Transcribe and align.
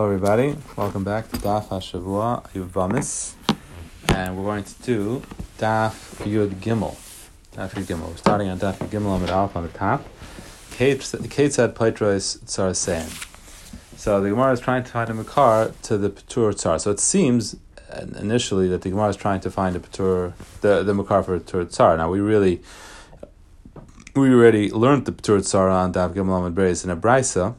Hello, 0.00 0.10
everybody. 0.10 0.56
Welcome 0.76 1.04
back 1.04 1.28
to 1.28 1.36
Daf 1.36 1.68
Hashavua 1.68 2.48
Yuvamis, 2.54 3.34
and 4.08 4.34
we're 4.34 4.44
going 4.44 4.64
to 4.64 4.82
do 4.82 5.22
Daf 5.58 5.92
Yud 6.24 6.54
Gimel. 6.54 6.96
Daf 7.54 7.72
Yud 7.72 7.84
Gimel. 7.84 8.08
We're 8.08 8.16
starting 8.16 8.48
on 8.48 8.58
Daf 8.58 8.78
Yud 8.78 8.88
Gimel 8.88 9.16
Amid 9.16 9.28
Alf 9.28 9.54
on 9.56 9.64
the 9.64 9.68
top. 9.68 10.02
Kate, 10.70 11.02
said 11.02 11.20
Plaitros 11.74 12.42
Tsar 12.46 12.72
saying. 12.72 13.10
So 13.96 14.22
the 14.22 14.30
Gemara 14.30 14.52
is 14.52 14.60
trying 14.60 14.84
to 14.84 14.90
find 14.90 15.10
a 15.10 15.12
Makar 15.12 15.74
to 15.82 15.98
the 15.98 16.08
Patur 16.08 16.56
Tsar. 16.56 16.78
So 16.78 16.90
it 16.90 16.98
seems 16.98 17.56
uh, 17.92 18.06
initially 18.18 18.68
that 18.68 18.80
the 18.80 18.88
Gemara 18.88 19.10
is 19.10 19.16
trying 19.16 19.40
to 19.40 19.50
find 19.50 19.76
a 19.76 19.80
Patur, 19.80 20.32
the, 20.62 20.82
the 20.82 20.94
Makar 20.94 21.22
for 21.24 21.38
the 21.38 21.44
Patur 21.44 21.70
Tsar. 21.70 21.98
Now 21.98 22.10
we 22.10 22.20
really, 22.20 22.62
we 24.16 24.32
already 24.32 24.70
learned 24.70 25.04
the 25.04 25.12
Patur 25.12 25.44
Tsar 25.44 25.68
on 25.68 25.92
Daf 25.92 26.14
Gimel 26.14 26.38
Amid 26.38 26.54
Beis 26.54 26.84
in 26.84 26.88
a 26.88 26.96
Brisa 26.96 27.54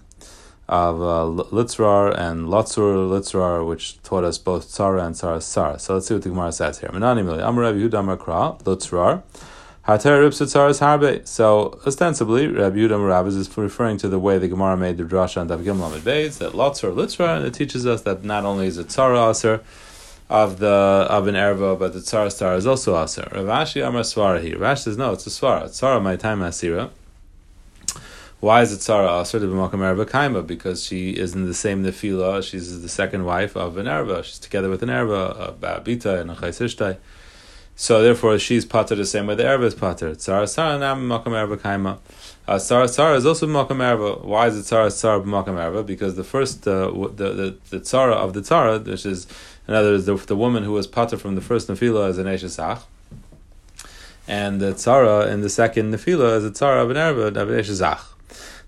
of 0.72 1.02
uh, 1.02 1.44
Litzrar 1.52 2.18
and 2.18 2.48
Lotzur 2.48 3.10
Litzrar, 3.10 3.68
which 3.68 4.02
taught 4.04 4.24
us 4.24 4.38
both 4.38 4.70
Tzara 4.70 5.06
and 5.06 5.14
Tzara 5.14 5.40
Tzara. 5.40 5.80
So 5.80 5.96
let's 5.96 6.08
see 6.08 6.14
what 6.14 6.24
the 6.24 6.30
Gemara 6.30 6.54
says 6.54 6.80
here. 6.80 6.90
Menani 6.90 7.26
Mili, 7.26 7.40
Rabbi 7.40 7.78
Yehuda 7.78 8.00
Amar 8.00 8.16
Kra, 8.16 8.58
Litzrar, 8.64 9.22
Harbe. 9.86 11.28
So 11.28 11.78
ostensibly, 11.86 12.48
Rabbi 12.48 12.78
Yehuda 12.78 12.96
Amar 12.96 13.28
is 13.28 13.58
referring 13.58 13.98
to 13.98 14.08
the 14.08 14.18
way 14.18 14.38
the 14.38 14.48
Gemara 14.48 14.78
made 14.78 14.96
the 14.96 15.04
drasha 15.04 15.42
on 15.42 15.48
Dav 15.48 15.60
Gimel 15.60 15.92
Beis, 16.00 16.38
that 16.38 16.54
Lotzur 16.54 16.96
Litzrar, 16.96 17.36
and 17.36 17.46
it 17.46 17.54
teaches 17.54 17.86
us 17.86 18.04
that 18.04 18.24
not 18.24 18.46
only 18.46 18.68
is 18.68 18.78
it 18.78 18.88
Tzara 18.88 19.30
Aser, 19.30 19.62
of 20.30 20.60
the 20.60 20.68
of 20.68 21.28
an 21.28 21.36
erva, 21.36 21.78
but 21.78 21.92
the 21.92 22.00
tzara 22.00 22.32
star 22.32 22.56
is 22.56 22.66
also 22.66 22.96
aser. 23.04 23.28
Rav 23.34 23.48
Ashi 23.48 23.86
Amar 23.86 24.04
Svara 24.04 24.42
here. 24.42 24.56
Rashi 24.56 24.84
says 24.84 24.98
no, 24.98 25.12
it's 25.12 25.28
a 25.28 25.30
svara. 25.30 25.66
Tzara 25.66 26.02
my 26.02 26.16
time 26.16 26.40
asira. 26.40 26.90
Why 28.42 28.64
is 28.64 28.74
it 28.74 28.82
Sarah 28.82 29.22
Aser 29.22 29.40
to 29.40 29.46
B'makam 29.46 29.82
Erva 29.82 30.04
Kaima? 30.04 30.48
Because 30.48 30.84
she 30.84 31.12
is 31.12 31.36
in 31.36 31.46
the 31.46 31.54
same 31.54 31.84
nefila. 31.84 32.42
She's 32.42 32.82
the 32.82 32.90
second 32.90 33.24
wife 33.24 33.56
of 33.56 33.78
an 33.78 33.86
Erva. 33.86 34.24
She's 34.24 34.40
together 34.40 34.68
with 34.68 34.82
an 34.82 34.90
Erva, 34.90 35.50
a 35.50 35.54
Ba'abita 35.54 36.20
and 36.20 36.32
a 36.32 36.34
Chaysishtai. 36.34 36.98
So 37.76 38.02
therefore, 38.02 38.40
she's 38.40 38.66
pater 38.66 38.96
the 38.96 39.06
same 39.06 39.28
way 39.28 39.36
the 39.36 39.44
Erva 39.44 39.66
is 39.66 39.76
pater. 39.76 40.16
Tzara 40.16 40.50
Sarah 40.50 40.80
Nam 40.80 41.08
B'makam 41.08 41.34
Erva 41.34 41.56
Kaima. 41.56 42.00
Uh, 42.48 42.58
Sarah 42.58 42.88
Sarah 42.88 43.16
is 43.16 43.28
also 43.28 43.46
B'makam 43.46 43.78
Erva. 43.78 44.26
Why 44.26 44.48
is 44.48 44.58
it 44.58 44.64
Sarah 44.64 44.90
Sarah 44.90 45.22
B'makam 45.22 45.58
Erva? 45.58 45.86
Because 45.86 46.16
the 46.16 46.24
first, 46.24 46.68
uh, 46.68 46.90
the, 46.90 47.34
the, 47.34 47.58
the 47.70 47.80
Tzara 47.80 48.14
of 48.14 48.34
the 48.34 48.42
Tzara, 48.42 48.84
which 48.84 49.06
is, 49.06 49.28
in 49.68 49.76
other 49.76 49.92
words, 49.92 50.06
the, 50.06 50.16
the 50.16 50.36
woman 50.36 50.64
who 50.64 50.72
was 50.72 50.88
pater 50.88 51.16
from 51.16 51.36
the 51.36 51.42
first 51.42 51.68
nefila 51.68 52.10
is 52.10 52.18
an 52.18 52.26
Eshesach. 52.26 52.82
And 54.28 54.60
the 54.60 54.72
Tzara 54.74 55.32
in 55.32 55.42
the 55.42 55.50
second 55.50 55.94
nefila 55.94 56.38
is 56.38 56.46
a 56.46 56.50
Tzara 56.50 56.82
of 56.82 56.90
an 56.90 56.98
Erva, 56.98 57.28
of 57.28 57.50
an 57.52 57.60
Eshesach. 57.60 58.08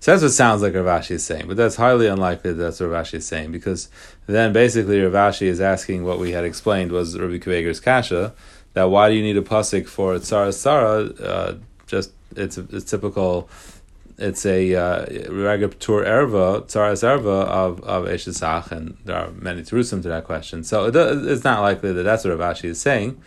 So 0.04 0.10
that's 0.10 0.22
what 0.22 0.32
sounds 0.32 0.60
like 0.60 0.74
Rav 0.74 0.84
Ashi 0.84 1.12
is 1.12 1.24
saying, 1.24 1.48
but 1.48 1.56
that's 1.56 1.76
highly 1.76 2.08
unlikely 2.08 2.52
that 2.52 2.62
that's 2.62 2.78
what 2.78 2.90
Rav 2.90 3.06
Ashi 3.06 3.14
is 3.14 3.26
saying, 3.26 3.52
because 3.52 3.88
then 4.26 4.52
basically 4.52 5.00
Rav 5.00 5.32
Ashi 5.32 5.46
is 5.46 5.62
asking 5.62 6.04
what 6.04 6.18
we 6.18 6.32
had 6.32 6.44
explained 6.44 6.92
was 6.92 7.18
Rabbi 7.18 7.38
Akiva 7.38 7.56
Eiger's 7.56 7.80
kasha, 7.80 8.34
that 8.74 8.90
why 8.90 9.08
do 9.08 9.14
you 9.14 9.22
need 9.22 9.38
a 9.38 9.40
pasuk 9.40 9.88
for 9.88 10.16
Tzara 10.16 10.50
Tzara? 10.50 11.20
Uh, 11.22 11.54
just 11.86 12.10
it's 12.36 12.58
it's 12.58 12.84
typical. 12.84 13.48
It's 14.18 14.44
a 14.44 14.74
uh, 14.74 15.06
erva 15.06 16.66
tzaras 16.66 17.02
erva 17.02 17.46
of 17.46 17.80
of 17.84 18.04
eshesach, 18.04 18.72
and 18.72 18.98
there 19.06 19.16
are 19.16 19.30
many 19.30 19.62
terusim 19.62 20.02
to 20.02 20.08
that 20.10 20.24
question. 20.24 20.64
So 20.64 20.84
it, 20.84 20.94
it's 20.94 21.44
not 21.44 21.62
likely 21.62 21.94
that 21.94 22.02
that's 22.02 22.24
what 22.26 22.38
Rav 22.38 22.56
Ashi 22.56 22.66
is 22.66 22.78
saying. 22.78 23.22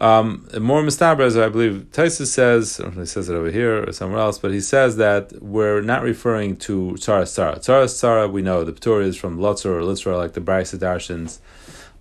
Um, 0.00 0.48
more 0.58 0.82
mistabras, 0.82 1.40
I 1.40 1.50
believe 1.50 1.86
Taisus 1.92 2.28
says, 2.28 2.80
or 2.80 2.90
he 2.92 3.04
says 3.04 3.28
it 3.28 3.34
over 3.34 3.50
here 3.50 3.86
or 3.86 3.92
somewhere 3.92 4.20
else, 4.20 4.38
but 4.38 4.50
he 4.50 4.60
says 4.60 4.96
that 4.96 5.42
we're 5.42 5.82
not 5.82 6.02
referring 6.02 6.56
to 6.56 6.92
Tzara 6.98 7.24
Tzara. 7.24 7.58
Tzara 7.58 7.84
Tzara, 7.84 8.32
we 8.32 8.40
know 8.40 8.64
the 8.64 8.72
Ptur 8.72 9.02
is 9.02 9.16
from 9.16 9.38
Lotzor 9.38 9.66
or 9.66 9.82
Litzra, 9.82 10.16
like 10.16 10.32
the 10.32 10.40
Brisa 10.40 10.78
Darshans 10.78 11.38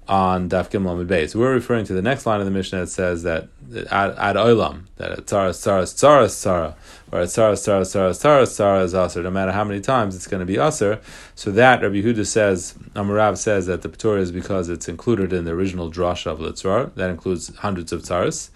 on 0.09 0.49
Daf 0.49 0.71
Gimel 0.71 1.05
Beis. 1.05 1.35
We're 1.35 1.53
referring 1.53 1.85
to 1.85 1.93
the 1.93 2.02
next 2.02 2.25
line 2.25 2.39
of 2.39 2.45
the 2.45 2.52
Mishnah 2.52 2.79
that 2.79 2.88
says 2.88 3.21
that 3.23 3.47
ad, 3.91 4.15
ad 4.17 4.35
olam 4.35 4.86
that 4.97 5.11
tzara 5.27 5.52
tzara 5.52 5.83
tzara 5.83 6.25
tzara 6.25 6.73
or 7.11 7.20
tzara 7.21 7.53
tzara 7.53 7.81
tzara 7.81 8.09
tzara 8.09 8.42
tzara 8.42 8.83
is 8.83 8.95
aser. 8.95 9.21
No 9.21 9.30
matter 9.30 9.52
how 9.52 9.64
many 9.64 9.80
times 9.80 10.15
it's 10.15 10.25
going 10.25 10.39
to 10.39 10.48
be 10.48 10.58
aser. 10.58 10.99
So 11.36 11.52
that 11.52 11.83
Rabbi 11.83 12.02
Huda 12.02 12.25
says, 12.25 12.73
Amarav 12.95 13.37
says 13.37 13.67
that 13.67 13.83
the 13.83 13.89
Ptur 13.89 14.17
is 14.17 14.31
because 14.31 14.67
it's 14.67 14.89
included 14.89 15.31
in 15.31 15.45
the 15.45 15.52
original 15.52 15.92
drasha 15.92 16.31
of 16.31 16.39
Litzrar. 16.39 16.92
That 16.95 17.11
includes 17.11 17.55
hundreds 17.58 17.93
of 17.93 18.02
tzaras. 18.02 18.49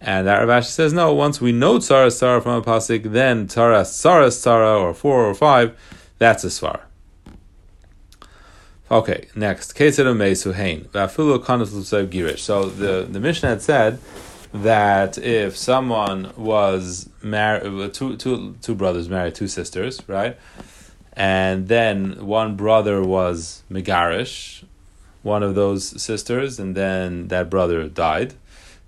And 0.00 0.26
that 0.26 0.40
Rav 0.40 0.48
Ashi 0.48 0.70
says 0.70 0.92
no. 0.92 1.14
Once 1.14 1.40
we 1.40 1.52
know 1.52 1.78
tzara 1.78 2.08
tzara 2.08 2.42
from 2.42 2.52
a 2.52 2.62
pasuk, 2.62 3.12
then 3.12 3.46
tzara 3.46 3.82
tzara 3.82 4.26
tzara 4.26 4.80
or 4.80 4.92
four 4.92 5.24
or 5.24 5.34
five, 5.34 5.78
that's 6.18 6.42
a 6.42 6.48
svar. 6.48 6.80
Okay, 8.88 9.26
next. 9.34 9.74
Girish. 12.06 12.38
So 12.38 12.66
the, 12.66 13.06
the 13.10 13.18
Mishnah 13.18 13.48
had 13.48 13.62
said 13.62 13.98
that 14.52 15.18
if 15.18 15.56
someone 15.56 16.32
was 16.36 17.08
married, 17.20 17.66
uh, 17.66 17.88
two, 17.88 18.16
two, 18.16 18.56
two 18.62 18.74
brothers 18.76 19.08
married 19.08 19.34
two 19.34 19.48
sisters, 19.48 20.00
right? 20.06 20.38
And 21.14 21.66
then 21.66 22.26
one 22.26 22.54
brother 22.54 23.02
was 23.02 23.64
Megarish, 23.68 24.62
one 25.22 25.42
of 25.42 25.56
those 25.56 26.00
sisters, 26.00 26.60
and 26.60 26.76
then 26.76 27.26
that 27.28 27.50
brother 27.50 27.88
died. 27.88 28.34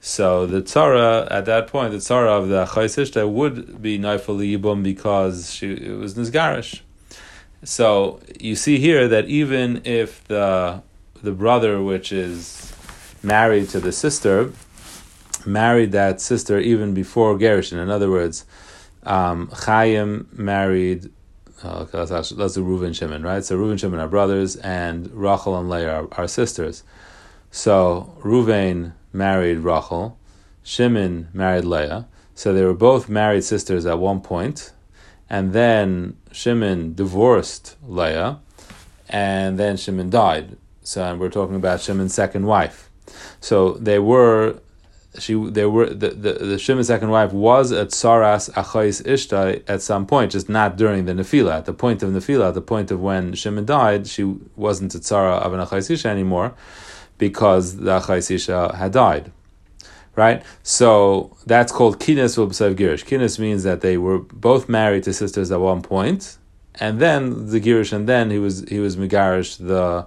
So 0.01 0.47
the 0.47 0.63
tzara 0.63 1.27
at 1.29 1.45
that 1.47 1.67
point, 1.67 1.91
the 1.91 1.99
tzara 1.99 2.29
of 2.29 2.49
the 2.49 2.67
chaysishta 2.67 3.29
would 3.29 3.83
be 3.83 3.99
naifal 3.99 4.39
yibum 4.39 4.85
because 4.85 5.53
she 5.53 5.73
it 5.73 5.99
was 5.99 6.15
nizgarish. 6.15 6.83
So 7.65 8.21
you 8.39 8.55
see 8.57 8.79
here 8.79 9.09
that 9.09 9.27
even 9.27 9.83
if 9.85 10.25
the 10.25 10.83
the 11.23 11.33
brother, 11.33 11.83
which 11.83 12.13
is 12.13 12.73
married 13.23 13.69
to 13.71 13.81
the 13.81 13.93
sister, 13.93 14.53
married 15.45 15.93
that 15.93 16.21
sister 16.21 16.59
even 16.59 16.95
before 16.95 17.37
Gershon. 17.37 17.79
In 17.79 17.91
other 17.91 18.11
words, 18.11 18.45
um, 19.03 19.51
Chaim 19.53 20.29
married. 20.33 21.11
Uh, 21.61 21.87
let's, 21.93 22.31
let's 22.31 22.55
do 22.55 22.65
Reuven 22.65 22.95
Shimon, 22.95 23.25
right? 23.25 23.45
So 23.45 23.59
Reuven 23.59 23.81
Shimon 23.81 23.99
are 23.99 24.07
brothers, 24.07 24.55
and 24.57 25.11
Rachel 25.11 25.59
and 25.59 25.69
Leah 25.69 26.03
are, 26.03 26.09
are 26.13 26.29
sisters. 26.29 26.85
So 27.51 28.17
Reuven 28.21 28.93
married 29.13 29.59
Rachel, 29.59 30.17
Shimon 30.63 31.29
married 31.33 31.65
Leah. 31.65 32.07
So 32.37 32.53
they 32.53 32.63
were 32.63 32.75
both 32.75 33.09
married 33.09 33.43
sisters 33.43 33.87
at 33.87 33.99
one 33.99 34.21
point, 34.21 34.73
and 35.29 35.53
then 35.53 36.17
Shimon 36.33 36.95
divorced 36.95 37.77
Leah, 37.87 38.41
and 39.09 39.59
then 39.59 39.77
Shimon 39.77 40.11
died. 40.11 40.57
So 40.83 41.15
we're 41.17 41.31
talking 41.31 41.57
about 41.57 41.81
Shimon's 41.81 42.15
second 42.15 42.47
wife. 42.47 42.91
So 43.41 43.73
they 43.75 43.99
were, 43.99 44.61
she, 45.19 45.35
they 45.35 45.67
were 45.67 45.89
the 45.89 46.11
the, 46.11 46.33
the 46.33 46.59
Shimon's 46.59 46.87
second 46.87 47.11
wife 47.11 47.33
was 47.33 47.73
at 47.73 47.89
Saras 47.89 48.51
Achais 48.53 49.03
Ishtai 49.03 49.63
at 49.69 49.83
some 49.83 50.07
point, 50.07 50.33
just 50.33 50.49
not 50.49 50.77
during 50.77 51.05
the 51.05 51.13
Nefila. 51.13 51.59
At 51.59 51.67
the 51.67 51.73
point 51.73 52.03
of 52.03 52.11
Nefila, 52.11 52.49
at 52.49 52.55
the 52.55 52.63
point 52.63 52.91
of 52.91 53.01
when 53.01 53.35
Shimon 53.35 53.67
died, 53.67 54.07
she 54.07 54.37
wasn't 54.57 54.95
a 54.95 54.99
Tzara 54.99 55.41
of 55.41 55.53
an 55.53 55.61
Achais 55.61 56.05
anymore, 56.05 56.55
because 57.19 57.77
the 57.77 57.99
Achais 57.99 58.31
Isha 58.31 58.77
had 58.77 58.93
died 58.93 59.33
right? 60.19 60.43
So 60.65 61.37
that's 61.47 61.71
called 61.71 62.01
kines 62.01 62.33
v'b'sav 62.37 62.75
girish. 62.75 63.05
Kines 63.07 63.39
means 63.39 63.63
that 63.63 63.83
they 63.83 63.97
were 63.97 64.19
both 64.19 64.69
married 64.69 65.05
to 65.05 65.13
sisters 65.13 65.53
at 65.53 65.61
one 65.61 65.81
point, 65.81 66.39
and 66.75 66.99
then 66.99 67.51
the 67.51 67.61
girish, 67.61 67.93
and 67.93 68.09
then 68.09 68.31
he 68.33 68.41
was 68.41 68.65
he 68.69 68.81
was 68.81 68.97
megarish 68.97 69.51
the 69.59 70.07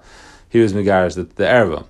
he 0.50 0.59
was 0.59 0.73
megarish 0.73 1.16
the, 1.16 1.23
the 1.23 1.45
erva. 1.45 1.85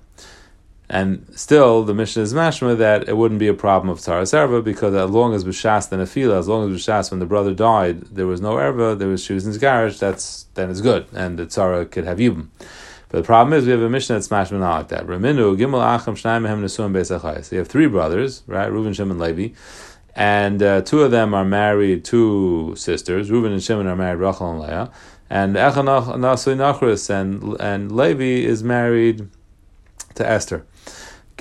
And 0.88 1.26
still, 1.34 1.84
the 1.84 1.94
mission 1.94 2.22
is 2.22 2.32
mashma 2.32 2.76
that 2.78 3.08
it 3.08 3.16
wouldn't 3.16 3.40
be 3.40 3.48
a 3.48 3.54
problem 3.54 3.88
of 3.88 3.98
tzaras 3.98 4.32
erva 4.40 4.62
because 4.62 4.94
as 4.94 5.10
long 5.10 5.34
as 5.34 5.42
b'shas 5.44 5.88
the 5.88 5.96
nefila, 5.96 6.38
as 6.38 6.46
long 6.46 6.70
as 6.70 6.80
b'shas 6.80 7.10
when 7.10 7.18
the 7.18 7.26
brother 7.26 7.52
died, 7.54 8.02
there 8.02 8.28
was 8.28 8.40
no 8.40 8.52
erva, 8.54 8.96
there 8.96 9.08
was 9.08 9.24
she 9.24 9.32
was 9.32 9.44
in 9.44 9.52
his 9.52 9.98
That's 9.98 10.46
then 10.54 10.70
it's 10.70 10.80
good, 10.80 11.06
and 11.12 11.40
the 11.40 11.46
tzara 11.46 11.90
could 11.90 12.04
have 12.04 12.18
yibum. 12.18 12.46
But 13.12 13.18
the 13.18 13.24
problem 13.24 13.52
is 13.52 13.66
we 13.66 13.72
have 13.72 13.82
a 13.82 13.90
mission 13.90 14.16
that's 14.16 14.28
mashman 14.28 14.60
not 14.60 14.78
like 14.78 14.88
that. 14.88 15.06
Raminu 15.06 15.54
gimel 15.58 15.82
acham 15.82 16.14
shnayim 16.14 16.46
mehem 16.46 16.62
nesuim 16.62 16.92
beisachayis. 16.94 17.44
So 17.44 17.56
you 17.56 17.58
have 17.58 17.68
three 17.68 17.86
brothers, 17.86 18.42
right? 18.46 18.70
Reuven, 18.70 18.94
Shimon, 18.94 19.20
and 19.20 19.20
Levi, 19.20 19.54
and 20.16 20.62
uh, 20.62 20.80
two 20.80 21.02
of 21.02 21.10
them 21.10 21.34
are 21.34 21.44
married 21.44 22.06
to 22.06 22.74
sisters. 22.74 23.28
Reuven 23.28 23.52
and 23.52 23.62
Shimon 23.62 23.86
are 23.86 23.96
married 23.96 24.18
Rachel 24.18 24.52
and 24.52 24.60
Leah, 24.60 24.90
and 25.28 25.56
Echanach 25.56 26.06
Nasui 26.16 27.10
and 27.10 27.60
and 27.60 27.92
Levi 27.92 28.46
is 28.48 28.64
married 28.64 29.28
to 30.14 30.26
Esther. 30.26 30.64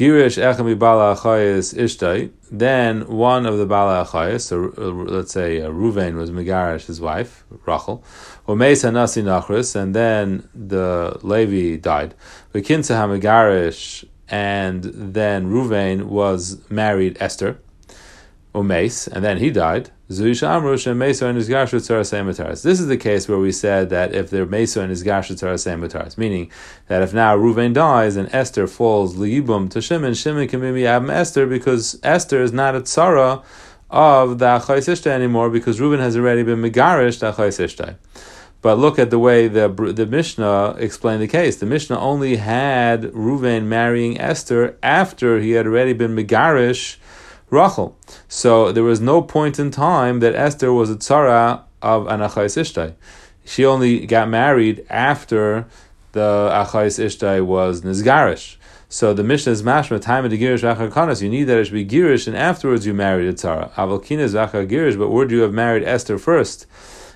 Girish 0.02 0.42
Echam 0.42 0.80
Bala 0.80 1.16
Achayis 1.16 1.76
Ishtai. 1.76 2.32
Then 2.50 3.08
one 3.08 3.46
of 3.46 3.60
the 3.60 3.68
Bala 3.68 4.04
Achayis, 4.04 4.42
so 4.42 4.74
uh, 4.76 4.86
let's 5.16 5.32
say 5.32 5.62
uh, 5.62 5.70
Ruvain 5.70 6.16
was 6.16 6.32
Megarish, 6.32 6.88
his 6.88 7.00
wife, 7.00 7.44
Rachel. 7.68 8.04
Mesa 8.48 8.92
Nasi 8.92 9.22
Nachris, 9.22 9.76
and 9.76 9.94
then 9.94 10.50
the 10.56 11.20
Levi 11.22 11.80
died. 11.80 12.16
Bekinsa 12.52 12.96
Megarish, 13.12 14.04
and 14.28 14.86
then 14.86 15.52
Ruvain 15.52 16.06
was 16.06 16.68
married 16.72 17.16
Esther. 17.20 17.60
Umes, 18.54 19.08
and 19.08 19.24
then 19.24 19.38
he 19.38 19.50
died. 19.50 19.90
This 20.08 20.20
is 20.20 20.42
the 22.88 22.98
case 23.00 23.30
where 23.30 23.38
we 23.38 23.52
said 23.52 23.90
that 23.90 24.14
if 24.14 24.30
they're 24.30 24.46
Mesa 24.46 24.82
and 24.82 24.90
his 24.90 25.04
Gashat 25.04 26.18
meaning 26.18 26.52
that 26.88 27.02
if 27.02 27.14
now 27.14 27.38
Ruvain 27.38 27.74
dies 27.74 28.18
and 28.18 28.28
Esther 28.34 28.68
falls 28.68 29.16
Liyibum 29.16 29.70
to 29.70 29.82
Shimon, 29.82 30.14
Shimon 30.14 30.50
can 30.50 30.60
be 30.60 30.82
Abim 30.82 31.10
Esther 31.10 31.48
because 31.48 31.98
Esther 32.04 32.42
is 32.42 32.52
not 32.52 32.76
a 32.76 32.82
Tzara 32.82 33.42
of 33.90 34.40
the 34.40 34.46
Achais 34.46 35.08
anymore 35.08 35.50
because 35.50 35.80
Reuben 35.80 36.00
has 36.00 36.18
already 36.18 36.44
been 36.44 36.62
Megarish 36.62 37.20
the 37.20 37.32
Achais 37.32 37.96
But 38.62 38.80
look 38.80 39.00
at 39.00 39.12
the 39.12 39.20
way 39.20 39.48
the 39.48 39.70
the 39.70 40.06
Mishnah 40.06 40.76
explained 40.78 41.22
the 41.22 41.28
case. 41.28 41.56
The 41.58 41.66
Mishnah 41.66 41.98
only 42.00 42.36
had 42.36 43.04
Reuven 43.04 43.66
marrying 43.66 44.20
Esther 44.20 44.78
after 44.84 45.40
he 45.40 45.52
had 45.52 45.66
already 45.66 45.94
been 45.94 46.16
Megarish 46.16 46.98
Rachel. 47.52 47.98
So 48.30 48.72
there 48.72 48.84
was 48.84 49.02
no 49.02 49.22
point 49.22 49.60
in 49.60 49.70
time 49.70 50.22
that 50.22 50.34
Esther 50.34 50.74
was 50.74 50.90
a 50.90 50.96
tzara 50.96 51.64
of 51.82 52.08
an 52.08 52.22
Achais 52.22 52.58
Ishtai. 52.58 52.96
She 53.46 53.66
only 53.66 54.06
got 54.06 54.30
married 54.30 54.86
after 54.90 55.68
the 56.14 56.50
Achais 56.52 56.98
Ishtai 56.98 57.46
was 57.46 57.82
Nizgarish. 57.82 58.56
So 58.88 59.14
the 59.14 59.24
Mishnah 59.24 59.52
is 59.52 59.64
mashma 59.64 60.02
time 60.02 60.26
of 60.26 60.32
the 60.32 60.38
girish 60.38 60.64
achakanas. 60.64 61.22
You 61.22 61.30
need 61.30 61.46
that 61.46 61.58
it 61.58 61.66
should 61.66 61.74
be 61.74 61.86
girish, 61.86 62.28
and 62.28 62.36
afterwards 62.36 62.86
you 62.86 62.94
married 62.94 63.28
a 63.28 63.34
tzara. 63.34 63.72
Avalkina 63.74 64.20
is 64.20 64.34
girish, 64.34 64.98
but 64.98 65.10
would 65.10 65.32
you 65.32 65.42
have 65.42 65.54
married 65.54 65.84
Esther 65.84 66.18
first? 66.18 66.66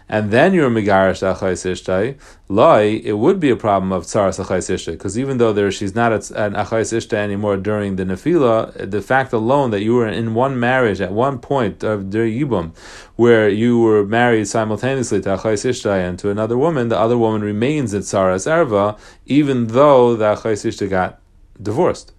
And 0.07 0.31
then 0.31 0.53
you're 0.53 0.69
megarish 0.69 1.23
achais 1.23 1.65
ishtai, 1.65 2.15
loi, 2.47 3.01
it 3.03 3.13
would 3.13 3.39
be 3.39 3.49
a 3.49 3.55
problem 3.55 3.91
of 3.91 4.03
tzaras 4.03 4.43
achais 4.43 4.69
ishtai, 4.69 4.91
because 4.91 5.17
even 5.17 5.37
though 5.37 5.51
there 5.51 5.71
she's 5.71 5.95
not 5.95 6.11
an 6.13 6.53
achais 6.53 6.93
ishtai 6.93 7.13
anymore 7.13 7.57
during 7.57 7.95
the 7.95 8.03
nefila, 8.03 8.89
the 8.89 9.01
fact 9.01 9.33
alone 9.33 9.71
that 9.71 9.81
you 9.81 9.95
were 9.95 10.07
in 10.07 10.33
one 10.33 10.59
marriage 10.59 11.01
at 11.01 11.11
one 11.11 11.39
point 11.39 11.83
of 11.83 12.11
the 12.11 12.19
yibum, 12.19 12.75
where 13.15 13.49
you 13.49 13.79
were 13.79 14.05
married 14.05 14.47
simultaneously 14.47 15.21
to 15.21 15.29
achais 15.29 15.65
ishtai 15.65 16.07
and 16.07 16.19
to 16.19 16.29
another 16.29 16.57
woman, 16.57 16.89
the 16.89 16.99
other 16.99 17.17
woman 17.17 17.41
remains 17.41 17.93
at 17.93 18.03
tzaras 18.03 18.45
erva, 18.45 18.97
even 19.25 19.67
though 19.67 20.15
the 20.15 20.35
achais 20.35 20.65
ishtai 20.65 20.89
got 20.89 21.19
divorced. 21.61 22.11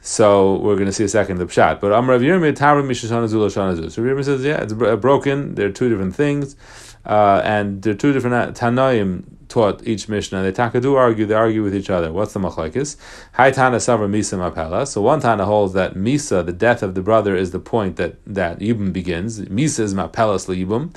So 0.00 0.56
we're 0.56 0.74
going 0.74 0.86
to 0.86 0.92
see 0.92 1.04
a 1.04 1.08
second 1.08 1.38
the 1.38 1.46
pshat. 1.46 1.80
But 1.80 1.92
Amrav 1.92 2.20
Yirmiyah 2.20 2.56
Tarim 2.56 2.86
Mishashana 2.86 3.28
Zula 3.28 3.48
Shana 3.48 3.76
Zul. 3.78 3.90
So 3.90 4.02
Yirmiyah 4.02 4.24
says, 4.24 4.44
yeah, 4.44 4.62
it's 4.62 4.72
broken. 4.72 5.54
There 5.54 5.66
are 5.68 5.72
two 5.72 5.88
different 5.88 6.14
things, 6.14 6.56
uh, 7.04 7.42
and 7.44 7.82
there 7.82 7.92
are 7.92 7.96
two 7.96 8.12
different 8.12 8.56
Tanaim 8.56 9.24
taught 9.48 9.86
each 9.86 10.08
Mishnah. 10.08 10.42
They 10.42 10.52
takadu 10.52 10.96
argue, 10.96 11.26
they 11.26 11.34
argue 11.34 11.62
with 11.62 11.74
each 11.74 11.90
other. 11.90 12.12
What's 12.12 12.32
the 12.32 12.40
machlekes? 12.40 12.96
Hai 13.32 13.50
Tana 13.50 13.76
Savra 13.76 14.08
Misa 14.08 14.38
Mapela. 14.38 14.86
So 14.86 15.00
one 15.00 15.20
Tana 15.20 15.44
holds 15.44 15.72
that 15.74 15.94
Misa, 15.94 16.44
the 16.44 16.52
death 16.52 16.82
of 16.82 16.94
the 16.94 17.02
brother, 17.02 17.34
is 17.36 17.50
the 17.50 17.58
point 17.58 17.96
that, 17.96 18.16
that 18.26 18.58
Yibum 18.58 18.92
begins. 18.92 19.40
Misa 19.40 19.80
is 19.80 19.94
Mapelas 19.94 20.46
Yibum. 20.46 20.94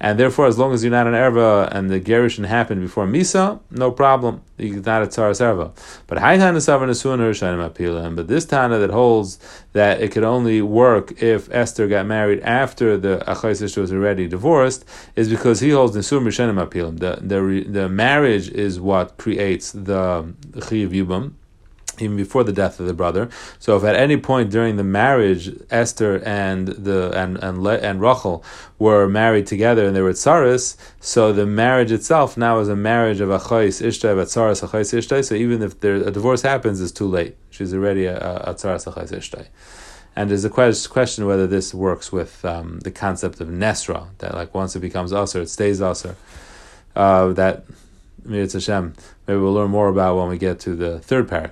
And 0.00 0.18
therefore, 0.18 0.46
as 0.46 0.58
long 0.58 0.74
as 0.74 0.82
you're 0.82 0.90
not 0.90 1.06
an 1.06 1.14
erva 1.14 1.68
and 1.72 1.88
the 1.88 2.00
gerushin 2.00 2.44
happened 2.44 2.82
before 2.82 3.06
misa, 3.06 3.60
no 3.70 3.90
problem. 3.90 4.42
You're 4.58 4.82
not 4.82 5.02
a 5.02 5.06
tzaras 5.06 5.40
erva. 5.40 5.72
But 6.06 6.18
haitana 6.18 6.58
savar 6.58 6.88
nesuna 6.88 7.30
rishonim 7.30 7.70
apilim. 7.70 8.14
But 8.16 8.28
this 8.28 8.44
tana 8.44 8.78
that 8.78 8.90
holds 8.90 9.38
that 9.72 10.02
it 10.02 10.12
could 10.12 10.24
only 10.24 10.62
work 10.62 11.22
if 11.22 11.50
Esther 11.50 11.88
got 11.88 12.06
married 12.06 12.40
after 12.40 12.96
the 12.96 13.22
achais 13.26 13.76
was 13.78 13.92
already 13.92 14.28
divorced 14.28 14.84
is 15.16 15.28
because 15.28 15.60
he 15.60 15.70
holds 15.70 15.96
nesum 15.96 16.24
rishonim 16.24 16.64
apilim. 16.64 16.98
The 16.98 17.20
the 17.22 17.64
the 17.66 17.88
marriage 17.96 18.48
is 18.48 18.80
what 18.80 19.16
creates 19.16 19.72
the 19.72 20.34
yibum 20.52 21.34
even 22.00 22.16
before 22.16 22.44
the 22.44 22.52
death 22.52 22.80
of 22.80 22.86
the 22.86 22.94
brother. 22.94 23.28
So, 23.58 23.76
if 23.76 23.84
at 23.84 23.96
any 23.96 24.16
point 24.16 24.50
during 24.50 24.76
the 24.76 24.84
marriage 24.84 25.50
Esther 25.70 26.22
and 26.24 26.68
the 26.68 27.10
and 27.14 27.38
and 27.42 27.66
and 27.66 28.00
Rachel 28.00 28.44
were 28.78 29.08
married 29.08 29.46
together 29.46 29.86
and 29.86 29.94
they 29.94 30.00
were 30.00 30.12
tsaris, 30.12 30.76
so 31.00 31.32
the 31.32 31.46
marriage 31.46 31.92
itself 31.92 32.36
now 32.36 32.58
is 32.58 32.68
a 32.68 32.76
marriage 32.76 33.20
of 33.20 33.28
achais 33.28 33.82
ishtay 33.82 34.14
tsaris 34.14 34.66
achais 34.66 34.92
ishtay. 34.98 35.24
So 35.24 35.34
even 35.34 35.62
if 35.62 35.80
there, 35.80 35.96
a 35.96 36.10
divorce 36.10 36.42
happens, 36.42 36.80
it's 36.80 36.92
too 36.92 37.08
late. 37.08 37.36
She's 37.50 37.74
already 37.74 38.06
a, 38.06 38.18
a 38.18 38.54
tsaris 38.54 38.92
achais 38.92 39.12
ishtay. 39.12 39.46
And 40.16 40.30
there's 40.30 40.44
a 40.44 40.50
question 40.50 41.26
whether 41.26 41.46
this 41.48 41.74
works 41.74 42.12
with 42.12 42.44
um, 42.44 42.78
the 42.80 42.92
concept 42.92 43.40
of 43.40 43.48
nesra 43.48 44.06
that 44.18 44.34
like 44.34 44.54
once 44.54 44.76
it 44.76 44.80
becomes 44.80 45.12
usher, 45.12 45.42
it 45.42 45.48
stays 45.48 45.80
usher. 45.80 46.14
Uh, 46.96 47.32
that 47.32 47.64
Mir 48.24 48.46
Hashem, 48.50 48.94
maybe 49.26 49.40
we'll 49.40 49.52
learn 49.52 49.70
more 49.70 49.88
about 49.88 50.16
when 50.16 50.28
we 50.28 50.38
get 50.38 50.60
to 50.60 50.74
the 50.74 51.00
third 51.00 51.28
parak. 51.28 51.50